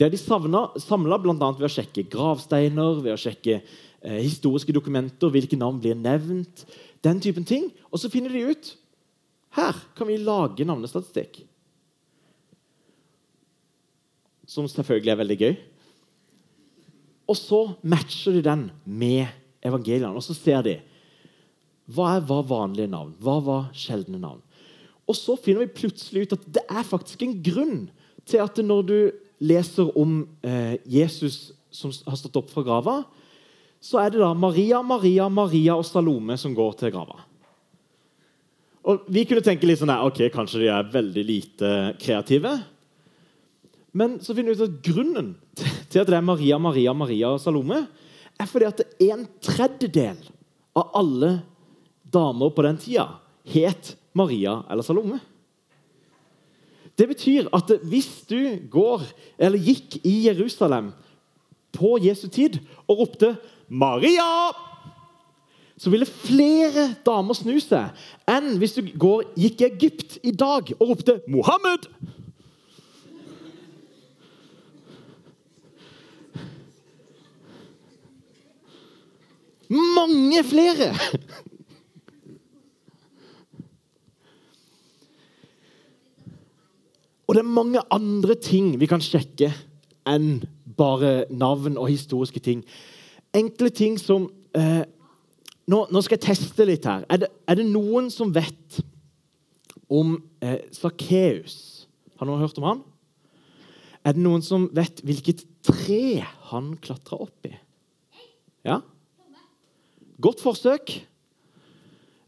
[0.00, 1.50] Det de samla bl.a.
[1.54, 6.64] ved å sjekke gravsteiner, ved å sjekke eh, historiske dokumenter, hvilke navn blir nevnt,
[7.04, 7.68] den typen ting.
[7.92, 8.74] Og så finner de ut
[9.54, 11.44] her kan vi lage navnestatistikk.
[14.50, 15.54] Som selvfølgelig er veldig gøy.
[17.30, 19.30] Og så matcher de den med
[19.62, 20.10] evangeliene.
[20.16, 20.78] Og så ser de
[21.90, 24.42] hva er var vanlige navn, hva var sjeldne navn.
[25.10, 27.80] Og så finner vi plutselig ut at det er faktisk en grunn
[28.28, 28.98] til at når du
[29.42, 32.96] leser om eh, Jesus som har stått opp fra grava,
[33.80, 37.24] så er det da Maria, Maria, Maria og Salome som går til grava.
[38.90, 42.54] Og Vi kunne tenke litt sånn der, ok, kanskje de er veldig lite kreative.
[43.96, 47.40] Men så finner vi ut at grunnen til at det er Maria, Maria, Maria og
[47.42, 47.86] Salome,
[48.38, 50.20] er fordi at en tredjedel
[50.78, 51.32] av alle
[52.12, 53.08] damer på den tida
[53.50, 55.18] het Maria eller Salome.
[56.98, 59.02] Det betyr at hvis du går,
[59.40, 60.92] eller gikk i Jerusalem
[61.72, 63.36] på Jesu tid og ropte
[63.68, 64.52] 'Maria',
[65.80, 67.94] så ville flere damer snu seg
[68.28, 71.88] enn hvis du går, gikk i Egypt i dag og ropte 'Mohammed'.
[79.70, 80.90] Mange flere!
[87.30, 89.52] Og det er mange andre ting vi kan sjekke
[90.10, 90.40] enn
[90.74, 92.64] bare navn og historiske ting.
[93.36, 94.26] Enkle ting som
[94.58, 94.82] eh,
[95.70, 97.04] nå, nå, skal jeg teste litt her.
[97.06, 98.80] Er det, er det noen som vet
[99.86, 101.86] om eh, Sakkeus?
[102.18, 102.82] Har noen hørt om han?
[104.02, 107.54] Er det noen som vet hvilket tre han klatra opp i?
[108.66, 108.80] Ja?
[110.20, 110.92] Godt forsøk.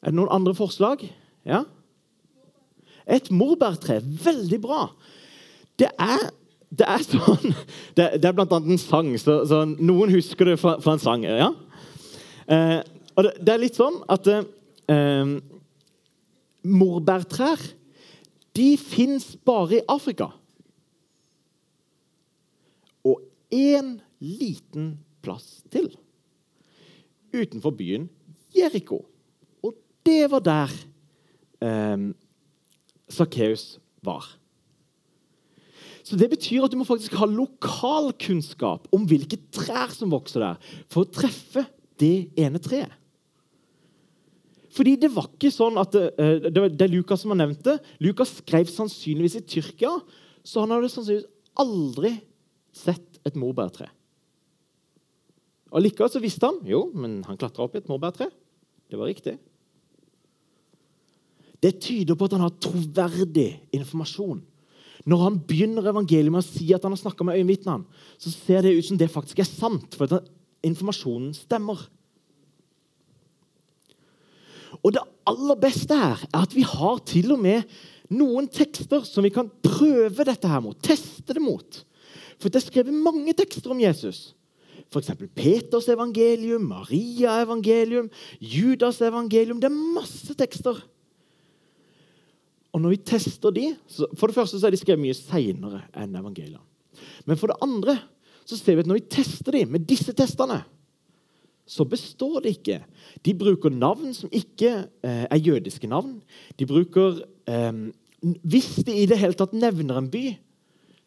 [0.03, 1.05] Er det noen andre forslag?
[1.47, 1.63] Ja?
[3.07, 4.01] Et morbærtre.
[4.03, 4.87] Veldig bra.
[5.79, 6.25] Det er,
[6.71, 7.55] det er sånn
[7.97, 11.03] Det, det er blant annet en sang, så, så noen husker det fra, fra en
[11.03, 11.27] sang.
[11.29, 11.53] ja?
[12.47, 12.81] Eh,
[13.13, 15.33] og det, det, er litt sånn at eh,
[16.65, 17.61] morbærtrær
[18.57, 20.31] de fins bare i Afrika.
[23.05, 23.21] Og
[23.53, 25.91] én liten plass til.
[27.33, 28.09] Utenfor byen
[28.53, 29.03] Jeriko.
[29.65, 30.73] Og det var der
[31.65, 32.09] eh,
[33.13, 34.27] Sakkeus var.
[36.03, 40.75] Så Det betyr at du må faktisk ha lokalkunnskap om hvilke trær som vokser der,
[40.91, 41.65] for å treffe
[42.03, 42.99] det ene treet.
[44.73, 47.61] Fordi det var ikke sånn at det, eh, det, det er Lukas som har nevnt
[47.67, 47.77] det.
[48.01, 49.93] Lukas skrev sannsynligvis i Tyrkia,
[50.43, 51.29] så han hadde sannsynligvis
[51.61, 52.15] aldri
[52.73, 53.91] sett et morbærtre.
[55.73, 58.29] Og Likevel så visste han jo, men han klatra opp i et morbærtre.
[58.93, 59.39] Det var riktig.
[61.63, 64.43] Det tyder på at han har troverdig informasjon.
[65.09, 67.87] Når han begynner evangeliet med å si at han har snakka med øyenvitnene,
[68.21, 70.29] så ser det ut som det faktisk er sant, for at
[70.67, 71.81] informasjonen stemmer.
[74.83, 77.67] Og det aller beste her er at vi har til og med
[78.13, 80.79] noen tekster som vi kan prøve dette her mot.
[80.85, 81.83] Teste det mot.
[82.43, 84.33] For det er skrevet mange tekster om Jesus.
[84.93, 85.13] F.eks.
[85.35, 89.61] Peters evangelium, Maria evangelium, Judas evangelium.
[89.61, 90.83] Det er masse tekster.
[92.73, 93.71] Og når vi tester de,
[94.17, 96.63] For det første så er de skrevet mye seinere enn evangeliene.
[97.25, 97.97] Men for det andre
[98.49, 100.63] så ser vi at når vi tester de med disse testene,
[101.69, 102.81] så består det ikke.
[103.25, 104.73] De bruker navn som ikke
[105.07, 106.19] eh, er jødiske navn.
[106.59, 107.93] De bruker eh,
[108.43, 110.35] Hvis de i det hele tatt nevner en by,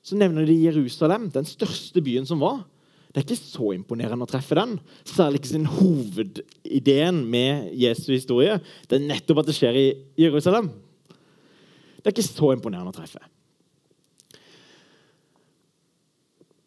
[0.06, 2.64] så nevner de Jerusalem, den største byen som var.
[3.16, 4.74] Det er ikke så imponerende å treffe den.
[5.08, 8.58] Særlig ikke sin hovedideen med Jesu historie.
[8.92, 9.86] Det er nettopp at det skjer i
[10.20, 10.68] Jerusalem.
[11.96, 13.22] Det er ikke så imponerende å treffe.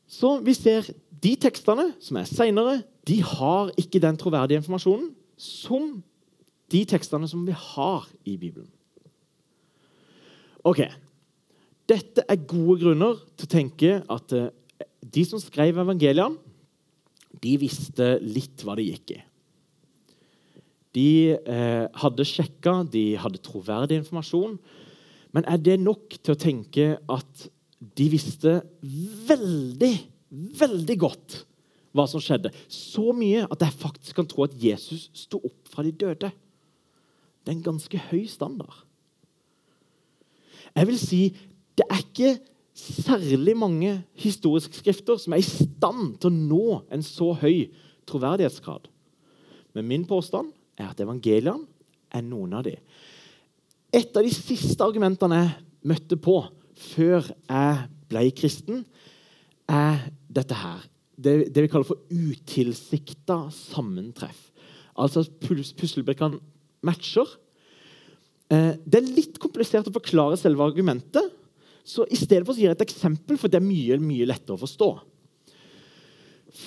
[0.09, 0.89] Så vi ser
[1.21, 5.99] de tekstene som er seinere, de har ikke den troverdige informasjonen som
[6.73, 8.73] de tekstene som vi har i Bibelen.
[10.65, 10.81] Ok.
[11.89, 14.49] Dette er gode grunner til å tenke at eh,
[15.03, 16.39] de som skrev evangeliene,
[17.39, 19.19] de visste litt hva det gikk i.
[20.97, 24.57] De eh, hadde sjekka, de hadde troverdig informasjon,
[25.37, 27.45] men er det nok til å tenke at
[27.79, 28.57] de visste
[29.29, 29.93] veldig,
[30.59, 31.43] veldig godt
[31.95, 32.51] hva som skjedde?
[32.73, 36.33] Så mye at jeg faktisk kan tro at Jesus sto opp fra de døde.
[37.45, 38.83] Det er en ganske høy standard.
[40.75, 41.23] Jeg vil si
[41.79, 42.33] det er ikke
[42.79, 47.69] særlig mange historiske skrifter som er i stand til å nå en så høy
[48.09, 48.87] troverdighetsgrad.
[49.77, 51.67] Men min påstand er at evangeliene
[52.15, 52.77] er noen av de.
[53.95, 55.57] Et av de siste argumentene jeg
[55.89, 56.41] møtte på
[56.79, 58.85] før jeg ble kristen,
[59.69, 60.85] er dette her.
[61.19, 64.39] Det, det vi kaller for utilsikta sammentreff.
[64.99, 66.39] Altså at puslebrikkene
[66.87, 67.27] matcher.
[68.55, 71.35] Eh, det er litt komplisert å forklare selve argumentet,
[71.89, 74.61] så i stedet for å gi et eksempel, for det er mye, mye lettere å
[74.61, 74.89] forstå.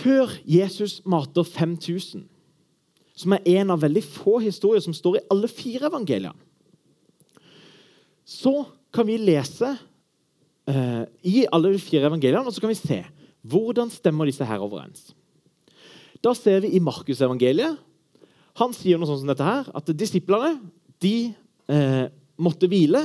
[0.01, 2.25] Før Jesus mater 5000,
[3.21, 6.33] som er en av veldig få historier som står i alle fire evangeliene,
[8.25, 13.01] så kan vi lese uh, i alle fire evangeliene og så kan vi se
[13.41, 15.11] hvordan stemmer disse her overens.
[16.21, 17.79] Da ser vi i Markusevangeliet
[18.61, 20.57] Han sier noe sånt som dette her, at disiplene
[21.01, 21.31] de
[21.71, 22.99] eh, måtte hvile,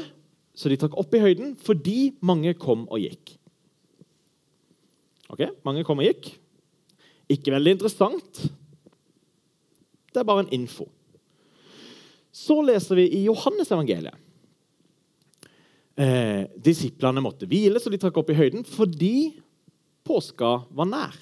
[0.56, 3.36] så de trakk opp i høyden fordi mange kom og gikk.
[5.32, 6.30] Ok, Mange kom og gikk.
[7.32, 8.44] Ikke veldig interessant.
[10.12, 10.86] Det er bare en info.
[12.32, 14.22] Så leser vi i Johannes-evangeliet.
[15.96, 19.32] Eh, disiplene måtte hvile, så de trakk opp i høyden fordi
[20.06, 21.16] påska var nær.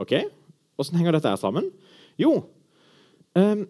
[0.00, 0.16] Ok,
[0.80, 1.68] Åssen henger dette her sammen?
[2.18, 2.32] Jo
[3.36, 3.62] eh,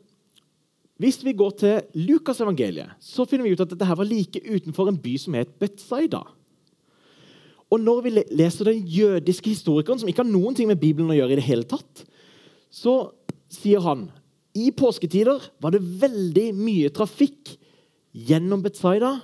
[1.03, 4.91] Hvis vi går til Lukasevangeliet, så finner vi ut at dette her var like utenfor
[4.91, 6.23] en by som het Betzaida.
[7.73, 11.17] Og når vi leser den jødiske historikeren, som ikke har noen ting med Bibelen å
[11.17, 12.05] gjøre, i det hele tatt,
[12.71, 13.11] så
[13.51, 14.07] sier han
[14.55, 17.57] i påsketider var det veldig mye trafikk
[18.13, 19.17] gjennom Betzaida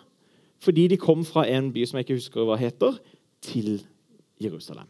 [0.64, 2.96] fordi de kom fra en by som jeg ikke husker hva heter,
[3.44, 3.76] til
[4.42, 4.88] Jerusalem.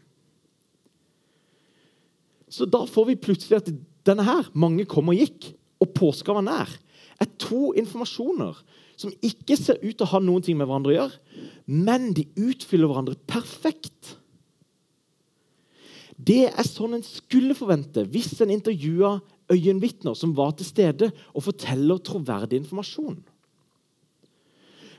[2.49, 3.69] Så da får vi plutselig at
[4.07, 6.71] denne her, mange kom og gikk, og påska var nær,
[7.19, 8.59] er to informasjoner
[8.99, 11.19] som ikke ser ut til å ha noen ting med hverandre å gjøre,
[11.71, 14.15] men de utfyller hverandre perfekt.
[16.19, 19.17] Det er sånn en skulle forvente hvis en intervjua
[19.49, 23.21] øyenvitner som var til stede og forteller troverdig informasjon.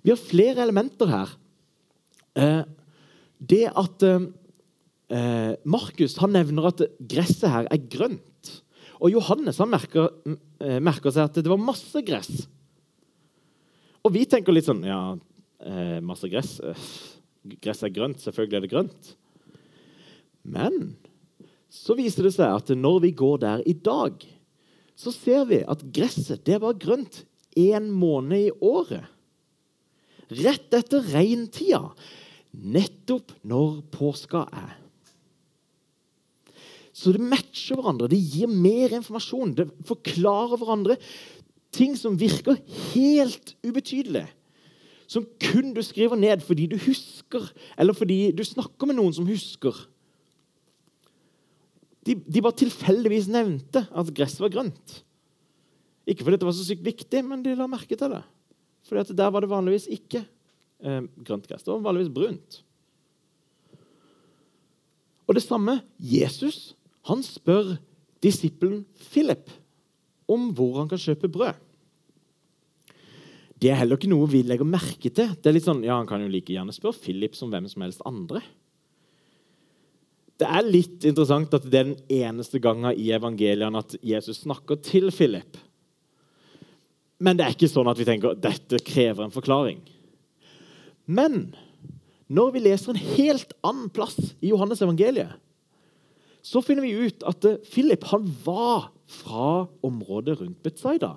[0.00, 1.34] Vi har flere elementer her.
[2.40, 2.62] Eh,
[3.36, 8.24] det at eh, Markus nevner at gresset her er grønt.
[9.00, 10.10] Og Johannes han merker,
[10.60, 12.46] eh, merker seg at det var masse gress.
[14.04, 15.16] Og vi tenker litt sånn Ja,
[15.60, 16.60] eh, masse gress.
[16.60, 16.76] Eh,
[17.60, 18.20] gress er grønt.
[18.20, 19.14] Selvfølgelig er det grønt.
[20.44, 20.96] Men
[21.70, 24.20] så viser det seg at når vi går der i dag,
[24.96, 27.24] så ser vi at gresset det var grønt
[27.56, 29.06] én måned i året.
[30.30, 31.90] Rett etter regntida.
[32.52, 34.76] Nettopp når påska er.
[37.00, 38.10] Så det matcher hverandre.
[38.12, 39.54] Det gir mer informasjon.
[39.56, 40.98] Det forklarer hverandre
[41.72, 42.58] ting som virker
[42.92, 44.28] helt ubetydelige.
[45.10, 47.48] Som kun du skriver ned fordi du husker,
[47.80, 49.74] eller fordi du snakker med noen som husker.
[52.06, 55.00] De, de bare tilfeldigvis nevnte at gresset var grønt.
[56.08, 58.22] Ikke fordi det var så sykt viktig, men de la merke til det.
[58.88, 61.64] Fordi der var det vanligvis ikke eh, grønt gress.
[61.64, 62.60] Det var vanligvis brunt.
[65.28, 66.72] Og det samme Jesus
[67.10, 67.74] han spør
[68.22, 69.50] disippelen Philip
[70.30, 71.58] om hvor han kan kjøpe brød.
[73.60, 75.34] Det er heller ikke noe vi legger merke til.
[75.36, 77.84] Det er litt sånn, ja, Han kan jo like gjerne spørre Philip som hvem som
[77.84, 78.40] helst andre.
[80.40, 84.80] Det er litt interessant at det er den eneste gangen i evangeliene at Jesus snakker
[84.80, 85.58] til Philip.
[87.20, 89.82] Men det er ikke sånn at vi tenker dette krever en forklaring.
[91.04, 91.50] Men
[92.32, 95.36] når vi leser en helt annen plass i Johannes evangeliet,
[96.42, 101.16] så finner vi ut at Philip han var fra området rundt Betzaida.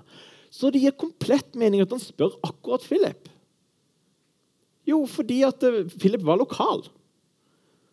[0.53, 3.29] Så det gir komplett mening at han spør akkurat Philip.
[4.85, 6.83] Jo, fordi at eh, Philip var lokal.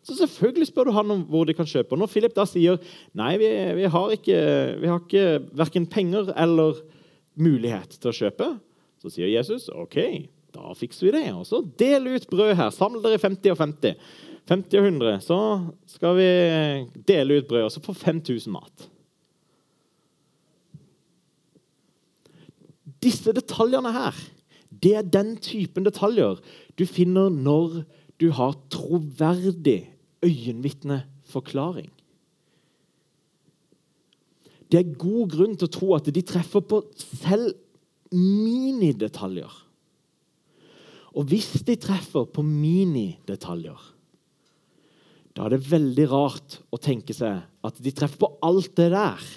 [0.05, 1.97] Så selvfølgelig spør du han om hvor de kan kjøpe.
[1.97, 2.81] Når Philip da sier
[3.17, 4.37] nei, vi, vi har ikke,
[4.81, 5.25] vi har ikke
[5.61, 6.81] verken penger eller
[7.39, 8.49] mulighet til å kjøpe,
[9.01, 9.97] så sier Jesus OK,
[10.53, 11.27] da fikser vi det.
[11.37, 12.73] Og så del ut brød her.
[12.75, 14.11] Samle dere 50 og 50.
[14.49, 15.21] 50 og 100.
[15.25, 15.37] Så
[15.93, 16.29] skal vi
[17.07, 18.89] dele ut brød, og så får 5000 mat.
[23.01, 24.17] Disse detaljene her,
[24.83, 26.41] det er den typen detaljer
[26.77, 27.81] du finner når
[28.21, 29.89] du har troverdig
[30.25, 31.89] øyenvitneforklaring.
[34.71, 37.51] Det er god grunn til å tro at de treffer på selv
[38.15, 39.51] minidetaljer.
[41.11, 43.79] Og hvis de treffer på minidetaljer,
[45.35, 49.27] da er det veldig rart å tenke seg at de treffer på alt det der.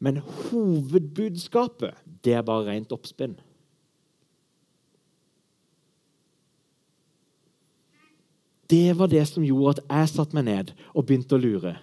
[0.00, 3.34] Men hovedbudskapet, det er bare rent oppspinn.
[8.70, 11.74] Det var det som gjorde at jeg satte meg ned og begynte å lure.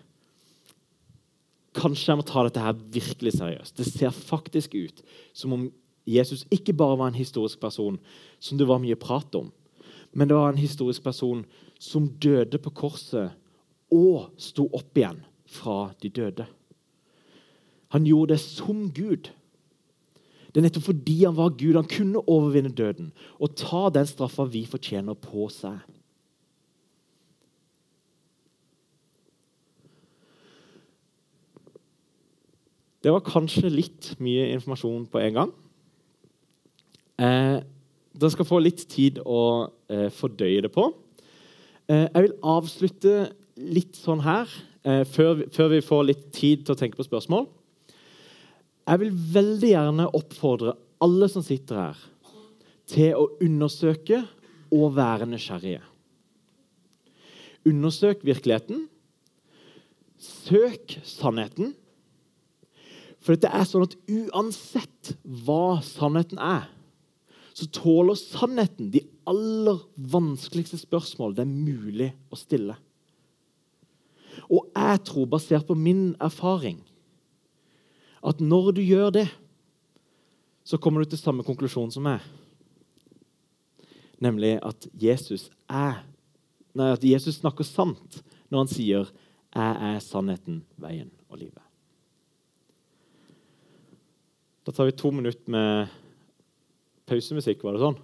[1.77, 3.75] Kanskje jeg må ta dette her virkelig seriøst.
[3.75, 5.03] Det ser faktisk ut
[5.35, 5.67] som om
[6.07, 7.99] Jesus ikke bare var en historisk person
[8.39, 9.51] som det var mye prat om,
[10.15, 11.43] men det var en historisk person
[11.79, 13.35] som døde på korset
[13.93, 16.47] og sto opp igjen fra de døde.
[17.95, 19.29] Han gjorde det som Gud.
[20.51, 24.47] Det er nettopp fordi han var Gud, han kunne overvinne døden og ta den straffa
[24.49, 25.79] vi fortjener, på seg.
[33.05, 35.51] Det var kanskje litt mye informasjon på en gang.
[37.21, 37.59] Eh,
[38.17, 40.89] dere skal få litt tid å eh, fordøye det på.
[41.87, 43.13] Eh, jeg vil avslutte
[43.63, 44.49] litt sånn her,
[44.83, 47.47] eh, før, vi får litt tid til å tenke på spørsmål
[48.87, 51.97] Jeg vil veldig gjerne oppfordre alle som sitter her,
[52.87, 54.21] til å undersøke
[54.71, 55.81] og være nysgjerrige.
[57.67, 58.87] Undersøk virkeligheten.
[60.17, 61.75] Søk sannheten.
[63.19, 66.71] For det er sånn at uansett hva sannheten er,
[67.53, 72.77] så tåler sannheten de aller vanskeligste spørsmål det er mulig å stille.
[74.47, 76.79] Og jeg tror, basert på min erfaring,
[78.23, 79.27] at når du gjør det,
[80.67, 82.23] så kommer du til samme konklusjon som meg.
[84.23, 86.01] Nemlig at Jesus er
[86.77, 89.07] nei, at Jesus snakker sant når han sier
[89.57, 91.63] 'Jeg er sannheten, veien og livet'.
[94.65, 95.87] Da tar vi to minutter med
[97.07, 97.97] pausemusikk, var det sånn?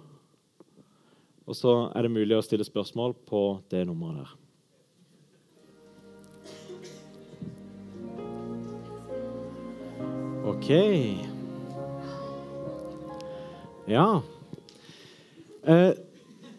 [1.44, 4.40] Og så er det mulig å stille spørsmål på det nummeret der.
[10.44, 10.70] OK.
[13.88, 14.22] Ja.
[15.64, 15.92] Eh,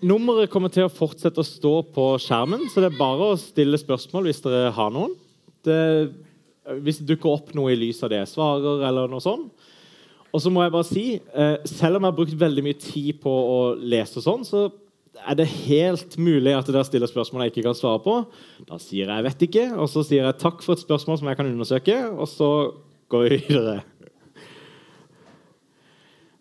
[0.06, 3.78] nummeret kommer til å fortsette å stå på skjermen, så det er bare å stille
[3.82, 5.14] spørsmål hvis dere har noen.
[5.66, 5.78] Det,
[6.86, 9.50] hvis det dukker opp noe i lys av det jeg svarer, eller noe sånt.
[10.36, 13.22] Og så må jeg bare si, eh, Selv om jeg har brukt veldig mye tid
[13.24, 14.68] på å lese, og sånn, så
[15.16, 18.16] er det helt mulig at dere stiller spørsmål jeg ikke kan svare på.
[18.68, 21.38] Da sier jeg 'vet ikke', og så sier jeg 'takk for et spørsmål som jeg
[21.38, 22.74] kan undersøke', og så
[23.10, 23.84] går vi videre.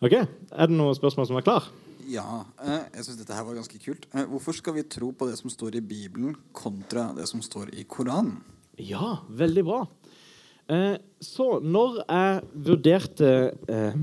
[0.02, 1.64] Ok, Er det noen spørsmål som er klar?
[2.06, 4.06] Ja, eh, jeg syns dette her var ganske kult.
[4.12, 7.72] Eh, hvorfor skal vi tro på det som står i Bibelen, kontra det som står
[7.72, 8.42] i Koranen?
[8.76, 9.86] Ja, veldig bra.
[10.70, 13.30] Eh, så når jeg vurderte
[13.68, 13.96] eh,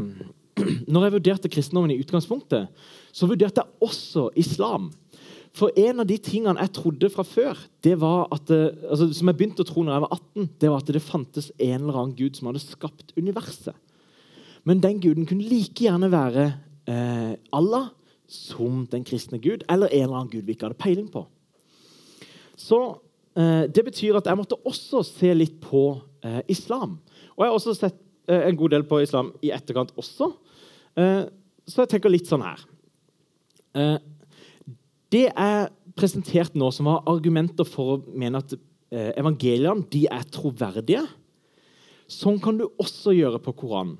[0.92, 2.68] Når jeg vurderte kristendommen i utgangspunktet,
[3.16, 4.90] så vurderte jeg også islam.
[5.58, 9.32] For en av de tingene jeg trodde fra før, det var at det, altså, som
[9.32, 11.98] jeg begynte å tro når jeg var 18, det var at det fantes en eller
[11.98, 13.76] annen gud som hadde skapt universet.
[14.68, 16.46] Men den guden kunne like gjerne være
[16.88, 17.90] eh, Allah
[18.32, 21.26] som den kristne gud, eller en eller annen gud vi ikke hadde peiling på.
[22.60, 23.00] Så eh,
[23.32, 25.94] Det betyr at jeg måtte også se litt på
[26.26, 26.98] eh, islam.
[27.36, 30.32] Og jeg har også sett eh, en god del på islam i etterkant også.
[31.00, 31.24] Eh,
[31.68, 32.62] så jeg tenker litt sånn her.
[33.78, 33.98] Eh,
[35.12, 38.54] det er presentert nå som har argumenter for å mene at
[38.92, 41.02] evangeliene de er troverdige.
[42.12, 43.96] Sånn kan du også gjøre på Koranen.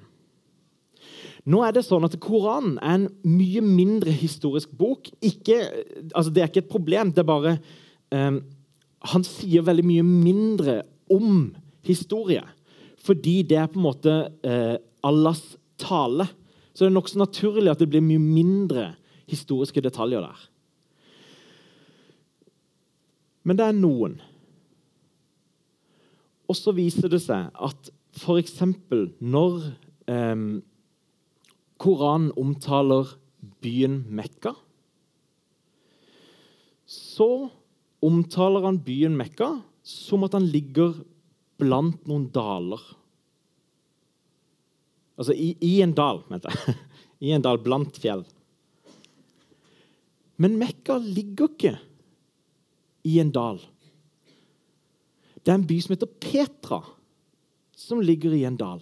[1.48, 5.08] Nå er Det sånn at Koranen er en mye mindre historisk bok.
[5.24, 5.58] Ikke,
[6.12, 7.12] altså det er ikke et problem.
[7.12, 7.54] det er bare
[8.12, 8.42] eh,
[9.10, 10.76] Han sier veldig mye mindre
[11.12, 11.50] om
[11.88, 12.44] historie.
[13.02, 16.28] Fordi det er på en måte eh, Allahs tale.
[16.74, 18.92] Så det er nokså naturlig at det blir mye mindre
[19.32, 20.44] historiske detaljer der.
[23.44, 24.20] Men det er noen.
[26.52, 27.90] Og så viser det seg at
[28.22, 28.60] f.eks.
[29.24, 29.72] når
[30.12, 30.44] eh,
[31.82, 33.16] Koranen omtaler
[33.64, 34.54] byen Mekka,
[36.86, 37.50] så
[38.02, 39.54] omtaler han byen Mekka
[39.86, 40.96] som at han ligger
[41.62, 42.82] blant noen daler.
[45.20, 46.78] Altså i, i en dal, mente jeg.
[47.28, 48.24] I en dal blant fjell.
[50.42, 51.76] Men Mekka ligger ikke
[53.06, 53.60] i en dal.
[55.42, 56.82] Det er en by som heter Petra,
[57.78, 58.82] som ligger i en dal.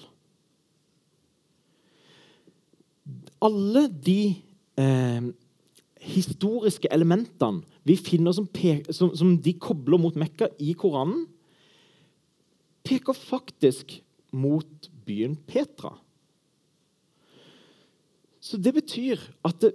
[3.39, 4.35] alle de
[4.75, 5.27] eh,
[5.99, 8.47] historiske elementene vi finner som,
[8.91, 11.27] som, som, de kobler mot Mekka i Koranen,
[12.85, 13.99] peker faktisk
[14.31, 15.93] mot byen Petra.
[18.39, 19.73] Så det betyr at det,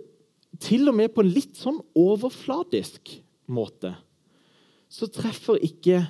[0.62, 3.16] til og med på en litt sånn overfladisk
[3.50, 3.94] måte
[4.94, 6.04] så treffer ikke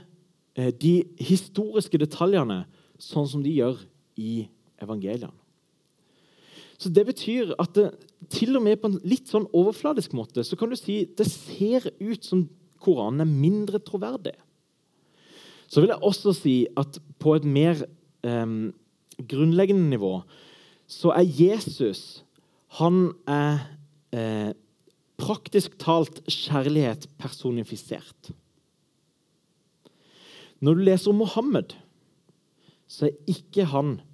[0.59, 2.65] eh, de historiske detaljene
[3.01, 3.81] sånn som de gjør
[4.21, 4.45] i
[4.83, 5.33] evangeliene.
[6.79, 7.91] Så Det betyr at det,
[8.31, 11.91] til og med på en litt sånn overfladisk måte så kan du si det ser
[12.01, 12.49] ut som
[12.85, 14.35] Koranen er mindre troverdig.
[15.69, 17.79] Så vil jeg også si at på et mer
[18.27, 18.57] eh,
[19.31, 20.19] grunnleggende nivå
[20.91, 22.25] så er Jesus
[22.81, 23.61] Han er
[24.13, 24.53] eh,
[25.17, 28.33] praktisk talt kjærlighet personifisert.
[30.59, 31.77] Når du leser om Mohammed,
[32.91, 34.14] så er ikke han kjærlighet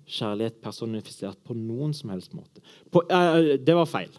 [0.62, 2.62] personifisert på noen som helst måte.
[2.90, 4.10] På, eh, det var feil.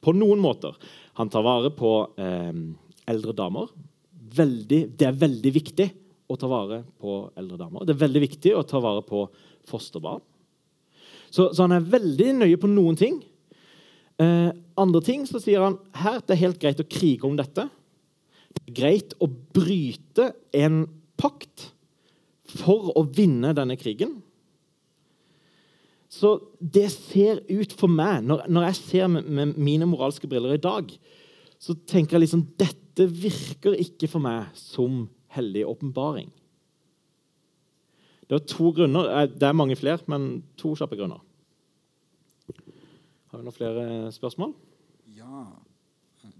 [0.00, 0.76] På noen måter.
[1.14, 2.52] Han tar vare på eh,
[3.06, 3.68] eldre damer.
[4.34, 5.88] Veldig, det er veldig viktig
[6.30, 7.84] å ta vare på eldre damer.
[7.84, 9.24] Det er veldig viktig å ta vare på
[9.68, 10.22] fosterbarn.
[11.30, 13.20] Så, så han er veldig nøye på noen ting.
[14.20, 17.66] Eh, andre ting så sier han her det er helt greit å krige om dette.
[18.50, 20.82] Det er greit å bryte en
[21.20, 21.70] pakt
[22.50, 24.18] for å vinne denne krigen.
[26.10, 30.56] Så det ser ut for meg, når, når jeg ser med, med, mine moralske briller
[30.56, 30.90] i dag,
[31.60, 35.04] så tenker jeg liksom dette virker ikke for meg som
[35.36, 36.32] hellig åpenbaring.
[38.26, 39.06] Det er to grunner.
[39.10, 41.22] Eh, det er mange flere, men to kjappe grunner.
[43.30, 43.84] Har vi noen flere
[44.14, 44.56] spørsmål?
[45.14, 45.46] Ja.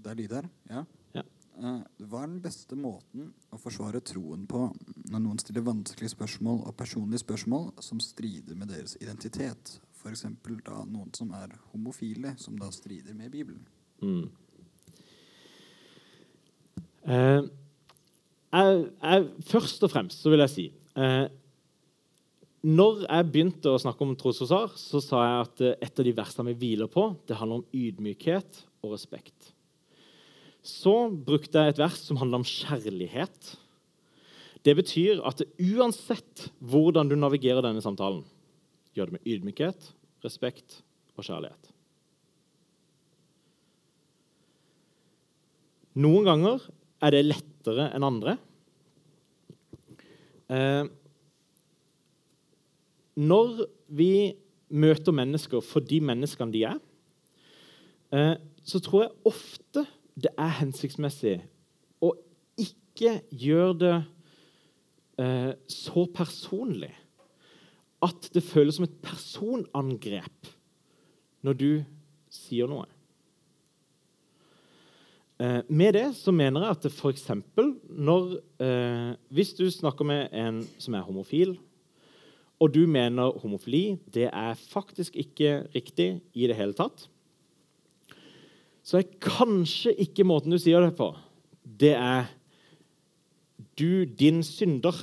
[0.00, 0.50] Det er lyd her.
[0.70, 0.82] Ja.
[1.14, 1.22] Ja.
[1.58, 4.66] Eh, Hva er den beste måten å forsvare troen på
[5.10, 9.78] når noen stiller vanskelige spørsmål og personlige spørsmål som strider med deres identitet?
[10.00, 10.24] F.eks.
[10.64, 13.66] da noen som er homofile, som da strider med Bibelen.
[14.00, 14.30] Mm.
[17.04, 17.42] Eh,
[18.50, 20.64] jeg, jeg, først og fremst så vil jeg si
[21.00, 21.26] eh,
[22.66, 26.14] Når jeg begynte å snakke om trosforsvar, så sa jeg at eh, et av de
[26.16, 29.52] versene vi hviler på, det handler om ydmykhet og respekt.
[30.64, 33.54] Så brukte jeg et vers som handler om kjærlighet.
[34.66, 38.22] Det betyr at uansett hvordan du navigerer denne samtalen,
[38.96, 39.92] gjør det med ydmykhet,
[40.24, 40.82] respekt
[41.16, 41.70] og kjærlighet.
[46.00, 46.62] Noen ganger
[47.02, 48.36] er det lettere enn andre.
[50.50, 50.84] Eh,
[53.20, 54.12] når vi
[54.70, 56.78] møter mennesker for de menneskene de er,
[58.12, 59.86] eh, så tror jeg ofte
[60.20, 61.38] det er hensiktsmessig
[62.02, 62.12] å
[62.60, 63.96] ikke gjøre det
[65.20, 66.92] eh, så personlig
[68.00, 70.50] at det føles som et personangrep
[71.44, 71.70] når du
[72.32, 72.86] sier noe.
[75.40, 77.26] Eh, med det så mener jeg at f.eks.
[77.88, 81.56] når eh, Hvis du snakker med en som er homofil,
[82.60, 87.06] og du mener homofili det er faktisk ikke riktig i det hele tatt,
[88.84, 91.12] så er kanskje ikke måten du sier det på,
[91.64, 92.28] det er
[93.80, 94.96] Du, din synder,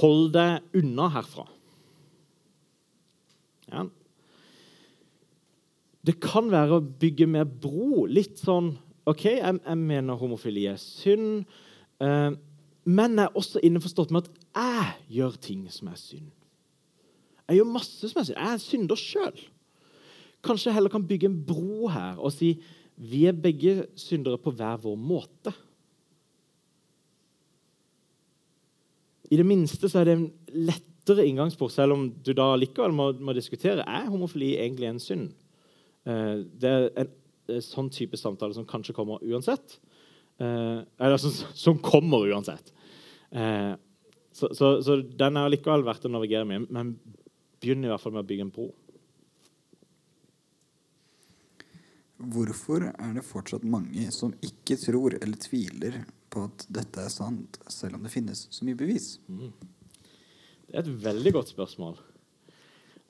[0.00, 1.46] hold deg unna herfra.
[3.70, 3.86] Ja.
[6.06, 8.06] Det kan være å bygge mer bro.
[8.10, 8.72] Litt sånn
[9.08, 11.46] OK, jeg, jeg mener homofili er synd,
[12.02, 12.32] eh,
[12.90, 16.28] men jeg er også innforstått med at jeg gjør ting som er synd.
[17.48, 18.38] Jeg gjør masse som er synd.
[18.38, 19.40] Jeg er synder sjøl.
[20.46, 22.54] Kanskje jeg heller kan bygge en bro her og si
[23.00, 25.52] vi er begge syndere på hver vår måte.
[29.30, 30.26] I det minste så er det en
[30.66, 35.30] lettere inngangsport, selv om du da likevel må, må diskutere er homofili egentlig en synd.
[36.08, 37.14] Eh, det er en,
[37.54, 39.78] en sånn type samtale som kanskje kommer uansett.
[40.40, 42.72] Eh, eller som, som, kommer uansett.
[43.30, 43.72] Eh,
[44.32, 46.94] så, så, så, den er likevel verdt å navigere med, men
[47.60, 48.70] begynn i hvert fall med å bygge en bro.
[52.20, 57.58] Hvorfor er det fortsatt mange som ikke tror eller tviler på at dette er sant,
[57.70, 59.16] selv om det finnes så mye bevis?
[59.26, 59.50] Mm.
[60.70, 61.98] Det er et veldig godt spørsmål.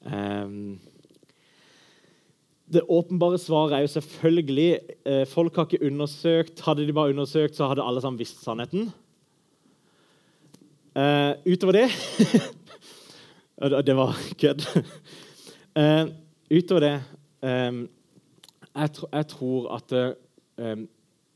[0.01, 0.81] Um,
[2.73, 6.61] det åpenbare svaret er jo selvfølgelig eh, Folk har ikke undersøkt.
[6.61, 8.93] Hadde de bare undersøkt, så hadde alle sammen visst sannheten.
[10.97, 11.89] Uh, utover det
[13.87, 14.65] Det var kødd.
[15.79, 16.11] Uh,
[16.51, 16.95] utover det
[17.43, 17.89] um,
[18.75, 20.77] jeg, tro, jeg, tror at uh,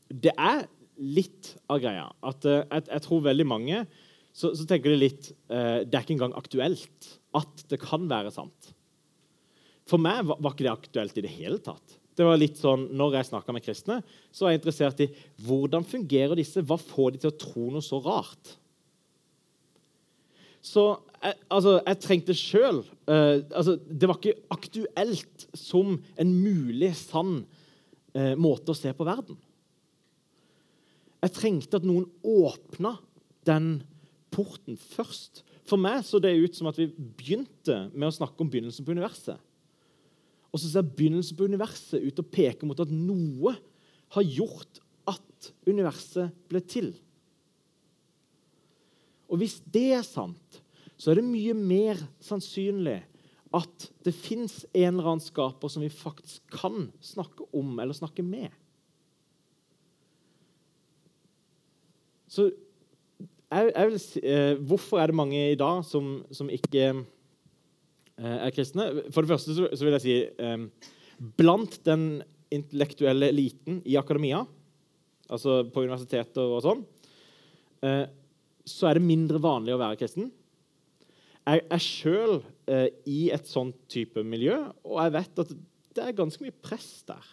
[0.09, 0.65] det er
[0.97, 2.07] litt av greia.
[2.25, 3.83] At uh, jeg, jeg, tror veldig mange
[4.35, 8.31] så, så tenker de litt uh, Det er ikke engang aktuelt at det kan være
[8.31, 8.71] sant.
[9.89, 11.97] For meg var, var ikke det aktuelt i det hele tatt.
[12.15, 13.97] Det var litt sånn, når jeg snakka med kristne,
[14.31, 15.09] så var jeg interessert i
[15.43, 18.53] hvordan fungerer disse Hva får de til å tro noe så rart?
[20.65, 20.85] Så
[21.19, 27.43] jeg, altså, jeg trengte sjøl uh, altså, Det var ikke aktuelt som en mulig sann
[28.39, 29.35] måte å se på verden.
[31.25, 32.95] Jeg trengte at noen åpna
[33.49, 33.79] den
[34.33, 35.41] porten først.
[35.65, 38.93] For meg så det ut som at vi begynte med å snakke om begynnelsen på
[38.93, 39.39] universet.
[40.53, 43.55] Og så ser begynnelsen på universet ut til å peke mot at noe
[44.15, 46.93] har gjort at universet ble til.
[49.25, 50.61] Og hvis det er sant,
[50.95, 53.01] så er det mye mer sannsynlig
[53.55, 58.23] at det fins en eller annen skaper som vi faktisk kan snakke om eller snakke
[58.25, 58.51] med.
[62.35, 66.87] Så jeg, jeg vil si, eh, Hvorfor er det mange i dag som, som ikke
[66.91, 68.89] eh, er kristne?
[69.13, 70.91] For det første så, så vil jeg si eh,
[71.39, 72.23] Blant den
[72.53, 74.43] intellektuelle eliten i akademia,
[75.31, 76.83] altså på universiteter og sånn,
[77.85, 78.03] eh,
[78.65, 80.29] så er det mindre vanlig å være kristen.
[81.45, 82.39] Jeg er sjøl
[82.71, 85.55] eh, i et sånt type miljø, og jeg vet at
[85.95, 87.25] det er ganske mye press der.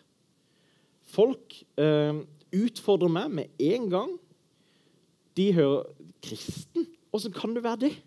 [1.12, 2.22] Folk eh,
[2.52, 4.12] utfordrer meg med en gang.
[5.36, 5.84] De hører
[6.22, 6.86] 'Kristen?
[7.12, 8.02] Åssen kan du være det?'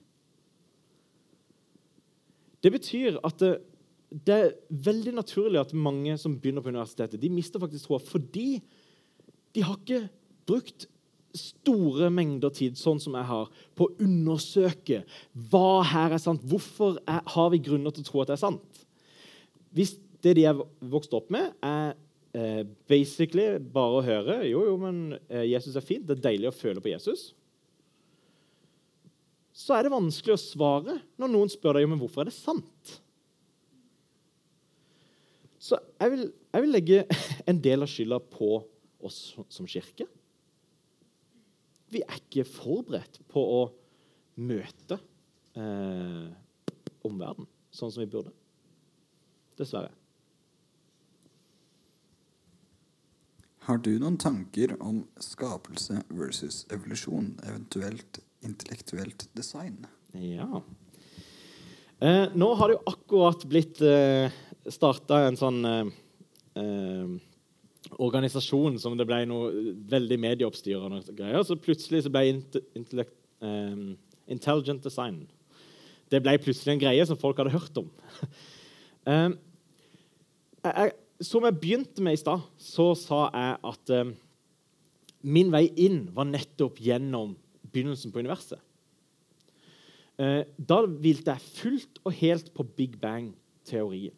[2.63, 3.57] Det betyr at det,
[4.09, 8.61] det, er veldig naturlig at mange som begynner på universitetet, de mister faktisk troa fordi
[9.53, 10.07] de har ikke
[10.49, 10.87] brukt
[11.35, 15.03] store mengder tid, sånn som jeg har, på å undersøke
[15.51, 16.43] hva her er sant.
[16.47, 18.81] Hvorfor er, har vi grunner til å tro at det er sant?
[19.75, 21.93] Hvis det de er vokst opp med, er
[22.35, 26.05] eh, basically bare å høre Jo, jo, men eh, Jesus er fint.
[26.07, 27.29] Det er deilig å føle på Jesus.
[29.55, 32.95] Så er det vanskelig å svare når noen spør deg om hvorfor er det sant.
[35.65, 37.01] Så jeg vil, jeg vil legge
[37.49, 38.59] en del av skylda på
[39.05, 39.19] oss
[39.53, 40.07] som kirke.
[41.93, 43.61] Vi er ikke forberedt på å
[44.43, 44.97] møte
[45.55, 46.25] eh,
[47.05, 48.33] omverdenen sånn som vi burde.
[49.59, 49.93] Dessverre.
[53.65, 59.87] Har du noen tanker om skapelse versus evolusjon, eventuelt intellektuelt design?
[60.13, 60.61] Ja.
[61.99, 64.29] Eh, nå har det jo akkurat blitt eh,
[64.69, 65.89] starta en sånn eh,
[66.61, 67.15] eh,
[68.05, 69.49] organisasjon som det ble noe
[69.89, 71.41] veldig medieoppstyr og greier.
[71.41, 73.95] Så plutselig så ble intellect, eh,
[74.25, 75.19] Intelligent Design
[76.09, 77.89] Det ble plutselig en greie som folk hadde hørt om.
[79.09, 79.35] um,
[80.69, 80.93] jeg,
[81.23, 84.13] som jeg begynte med i stad, så sa jeg at eh,
[85.25, 87.35] min vei inn var nettopp gjennom
[87.71, 88.59] begynnelsen på universet.
[90.19, 94.15] Eh, da hvilte jeg fullt og helt på Big Bang-teorien.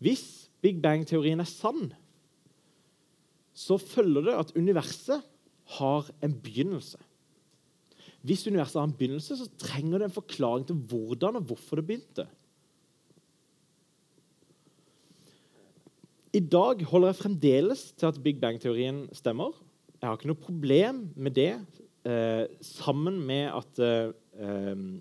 [0.00, 1.92] Hvis Big Bang-teorien er sann,
[3.52, 5.24] så følger det at universet
[5.76, 6.98] har en begynnelse.
[8.24, 11.86] Hvis universet har en begynnelse, så trenger det en forklaring til hvordan og hvorfor det
[11.88, 12.26] begynte.
[16.30, 19.50] I dag holder jeg fremdeles til at Big Bang-teorien stemmer.
[19.98, 21.56] Jeg har ikke noe problem med det,
[22.06, 24.98] eh, sammen med at eh,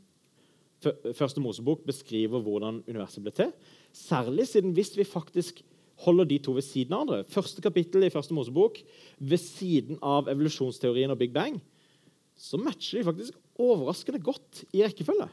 [1.13, 3.49] Første Mosebok beskriver hvordan universet ble til.
[3.93, 5.59] Særlig siden hvis vi faktisk
[6.05, 7.27] holder de to ved siden av hverandre.
[7.29, 8.79] Første kapittel i Første Mosebok
[9.19, 11.59] ved siden av evolusjonsteorien og Big Bang,
[12.39, 15.27] så matcher de faktisk overraskende godt i rekkefølge.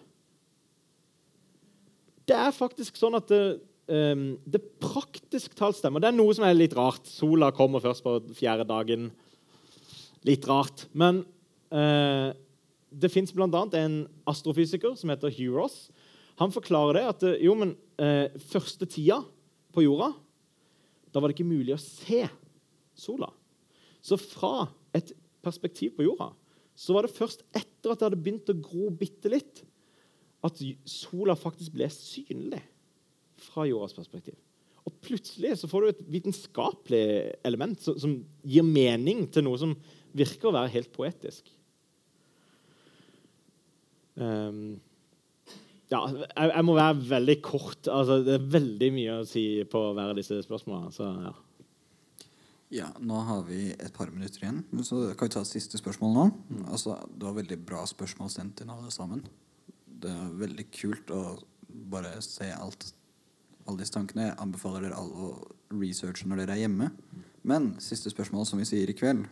[2.27, 3.61] Det er faktisk sånn at det,
[3.91, 6.03] um, det praktisk talt stemmer.
[6.03, 7.07] Det er noe som er litt rart.
[7.11, 9.11] Sola kommer først på fjerde dagen.
[10.27, 10.87] Litt rart.
[10.97, 11.23] Men
[11.75, 12.31] uh,
[12.91, 13.49] det fins bl.a.
[13.81, 13.97] en
[14.29, 15.87] astrofysiker som heter Hugh Ross.
[16.41, 19.23] Han forklarer det at jo, men uh, første tida
[19.75, 20.13] på jorda
[21.13, 22.27] da var det ikke mulig å se
[22.97, 23.31] sola.
[24.05, 25.15] Så fra et
[25.45, 26.29] perspektiv på jorda
[26.77, 29.63] så var det først etter at det hadde begynt å gro bitte litt,
[30.45, 32.61] at sola faktisk ble synlig
[33.43, 34.37] fra jordas perspektiv.
[34.87, 37.05] Og plutselig så får du et vitenskapelig
[37.47, 39.75] element som, som gir mening til noe som
[40.17, 41.51] virker å være helt poetisk.
[44.17, 44.79] Um,
[45.91, 47.91] ja, jeg, jeg, må være veldig kort.
[47.93, 50.93] Altså, det er veldig mye å si på hver av disse spørsmålene.
[50.95, 52.33] Så, ja.
[52.81, 52.89] ja.
[52.99, 54.63] nå har vi et par minutter igjen.
[54.87, 56.29] Så kan vi ta siste spørsmål nå.
[56.49, 56.65] Mm.
[56.65, 59.23] Altså, det var veldig bra spørsmål sendt inn alle sammen.
[59.87, 61.23] Det er veldig kult å
[61.91, 62.89] bare se alt,
[63.67, 64.31] alle disse tankene.
[64.31, 66.91] Jeg anbefaler dere alle å researche når dere er hjemme.
[67.47, 69.27] Men siste spørsmål, som vi sier i kveld.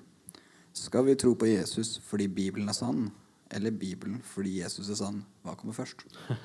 [0.75, 3.13] Skal vi tro på Jesus fordi Bibelen er sann?
[3.55, 5.23] eller Bibelen fordi Jesus er sann?
[5.45, 6.07] Hva kommer først?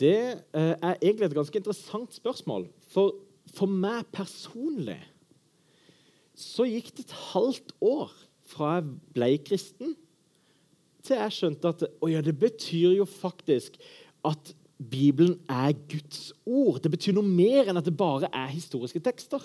[0.00, 0.16] Det
[0.56, 2.62] eh, er egentlig et ganske interessant spørsmål.
[2.88, 3.18] For,
[3.52, 4.96] for meg personlig
[6.32, 8.14] så gikk det et halvt år
[8.48, 9.92] fra jeg ble kristen,
[11.04, 13.76] til jeg skjønte at å ja, det betyr jo faktisk
[14.24, 16.80] at Bibelen er Guds ord.
[16.80, 19.42] Det betyr noe mer enn at det bare er historiske tekster.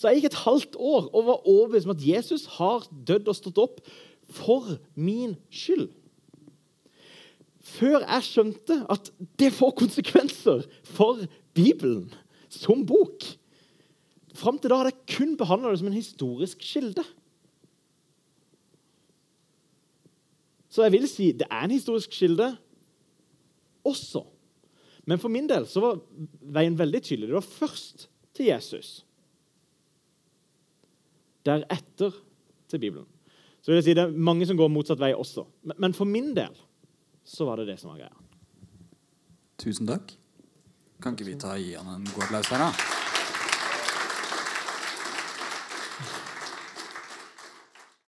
[0.00, 3.36] Så jeg gikk et halvt år og var overbevist om at Jesus har dødd og
[3.36, 3.82] stått opp
[4.32, 5.90] for min skyld.
[7.60, 11.20] Før jeg skjønte at det får konsekvenser for
[11.52, 12.08] Bibelen
[12.48, 13.26] som bok.
[14.32, 17.04] Fram til da hadde jeg kun behandla det som en historisk kilde.
[20.70, 22.54] Så jeg vil si det er en historisk kilde
[23.86, 24.24] også.
[25.08, 26.00] Men for min del så var
[26.54, 27.30] veien veldig tydelig.
[27.30, 29.00] Det var først til Jesus
[31.46, 32.14] deretter
[32.68, 33.08] til Bibelen.
[33.60, 35.46] Så vil jeg si Det er mange som går motsatt vei også.
[35.76, 36.56] Men for min del
[37.24, 38.16] så var det det som var greia.
[39.60, 40.16] Tusen takk.
[41.00, 42.99] Kan ikke vi ta gi han en god applaus her, da?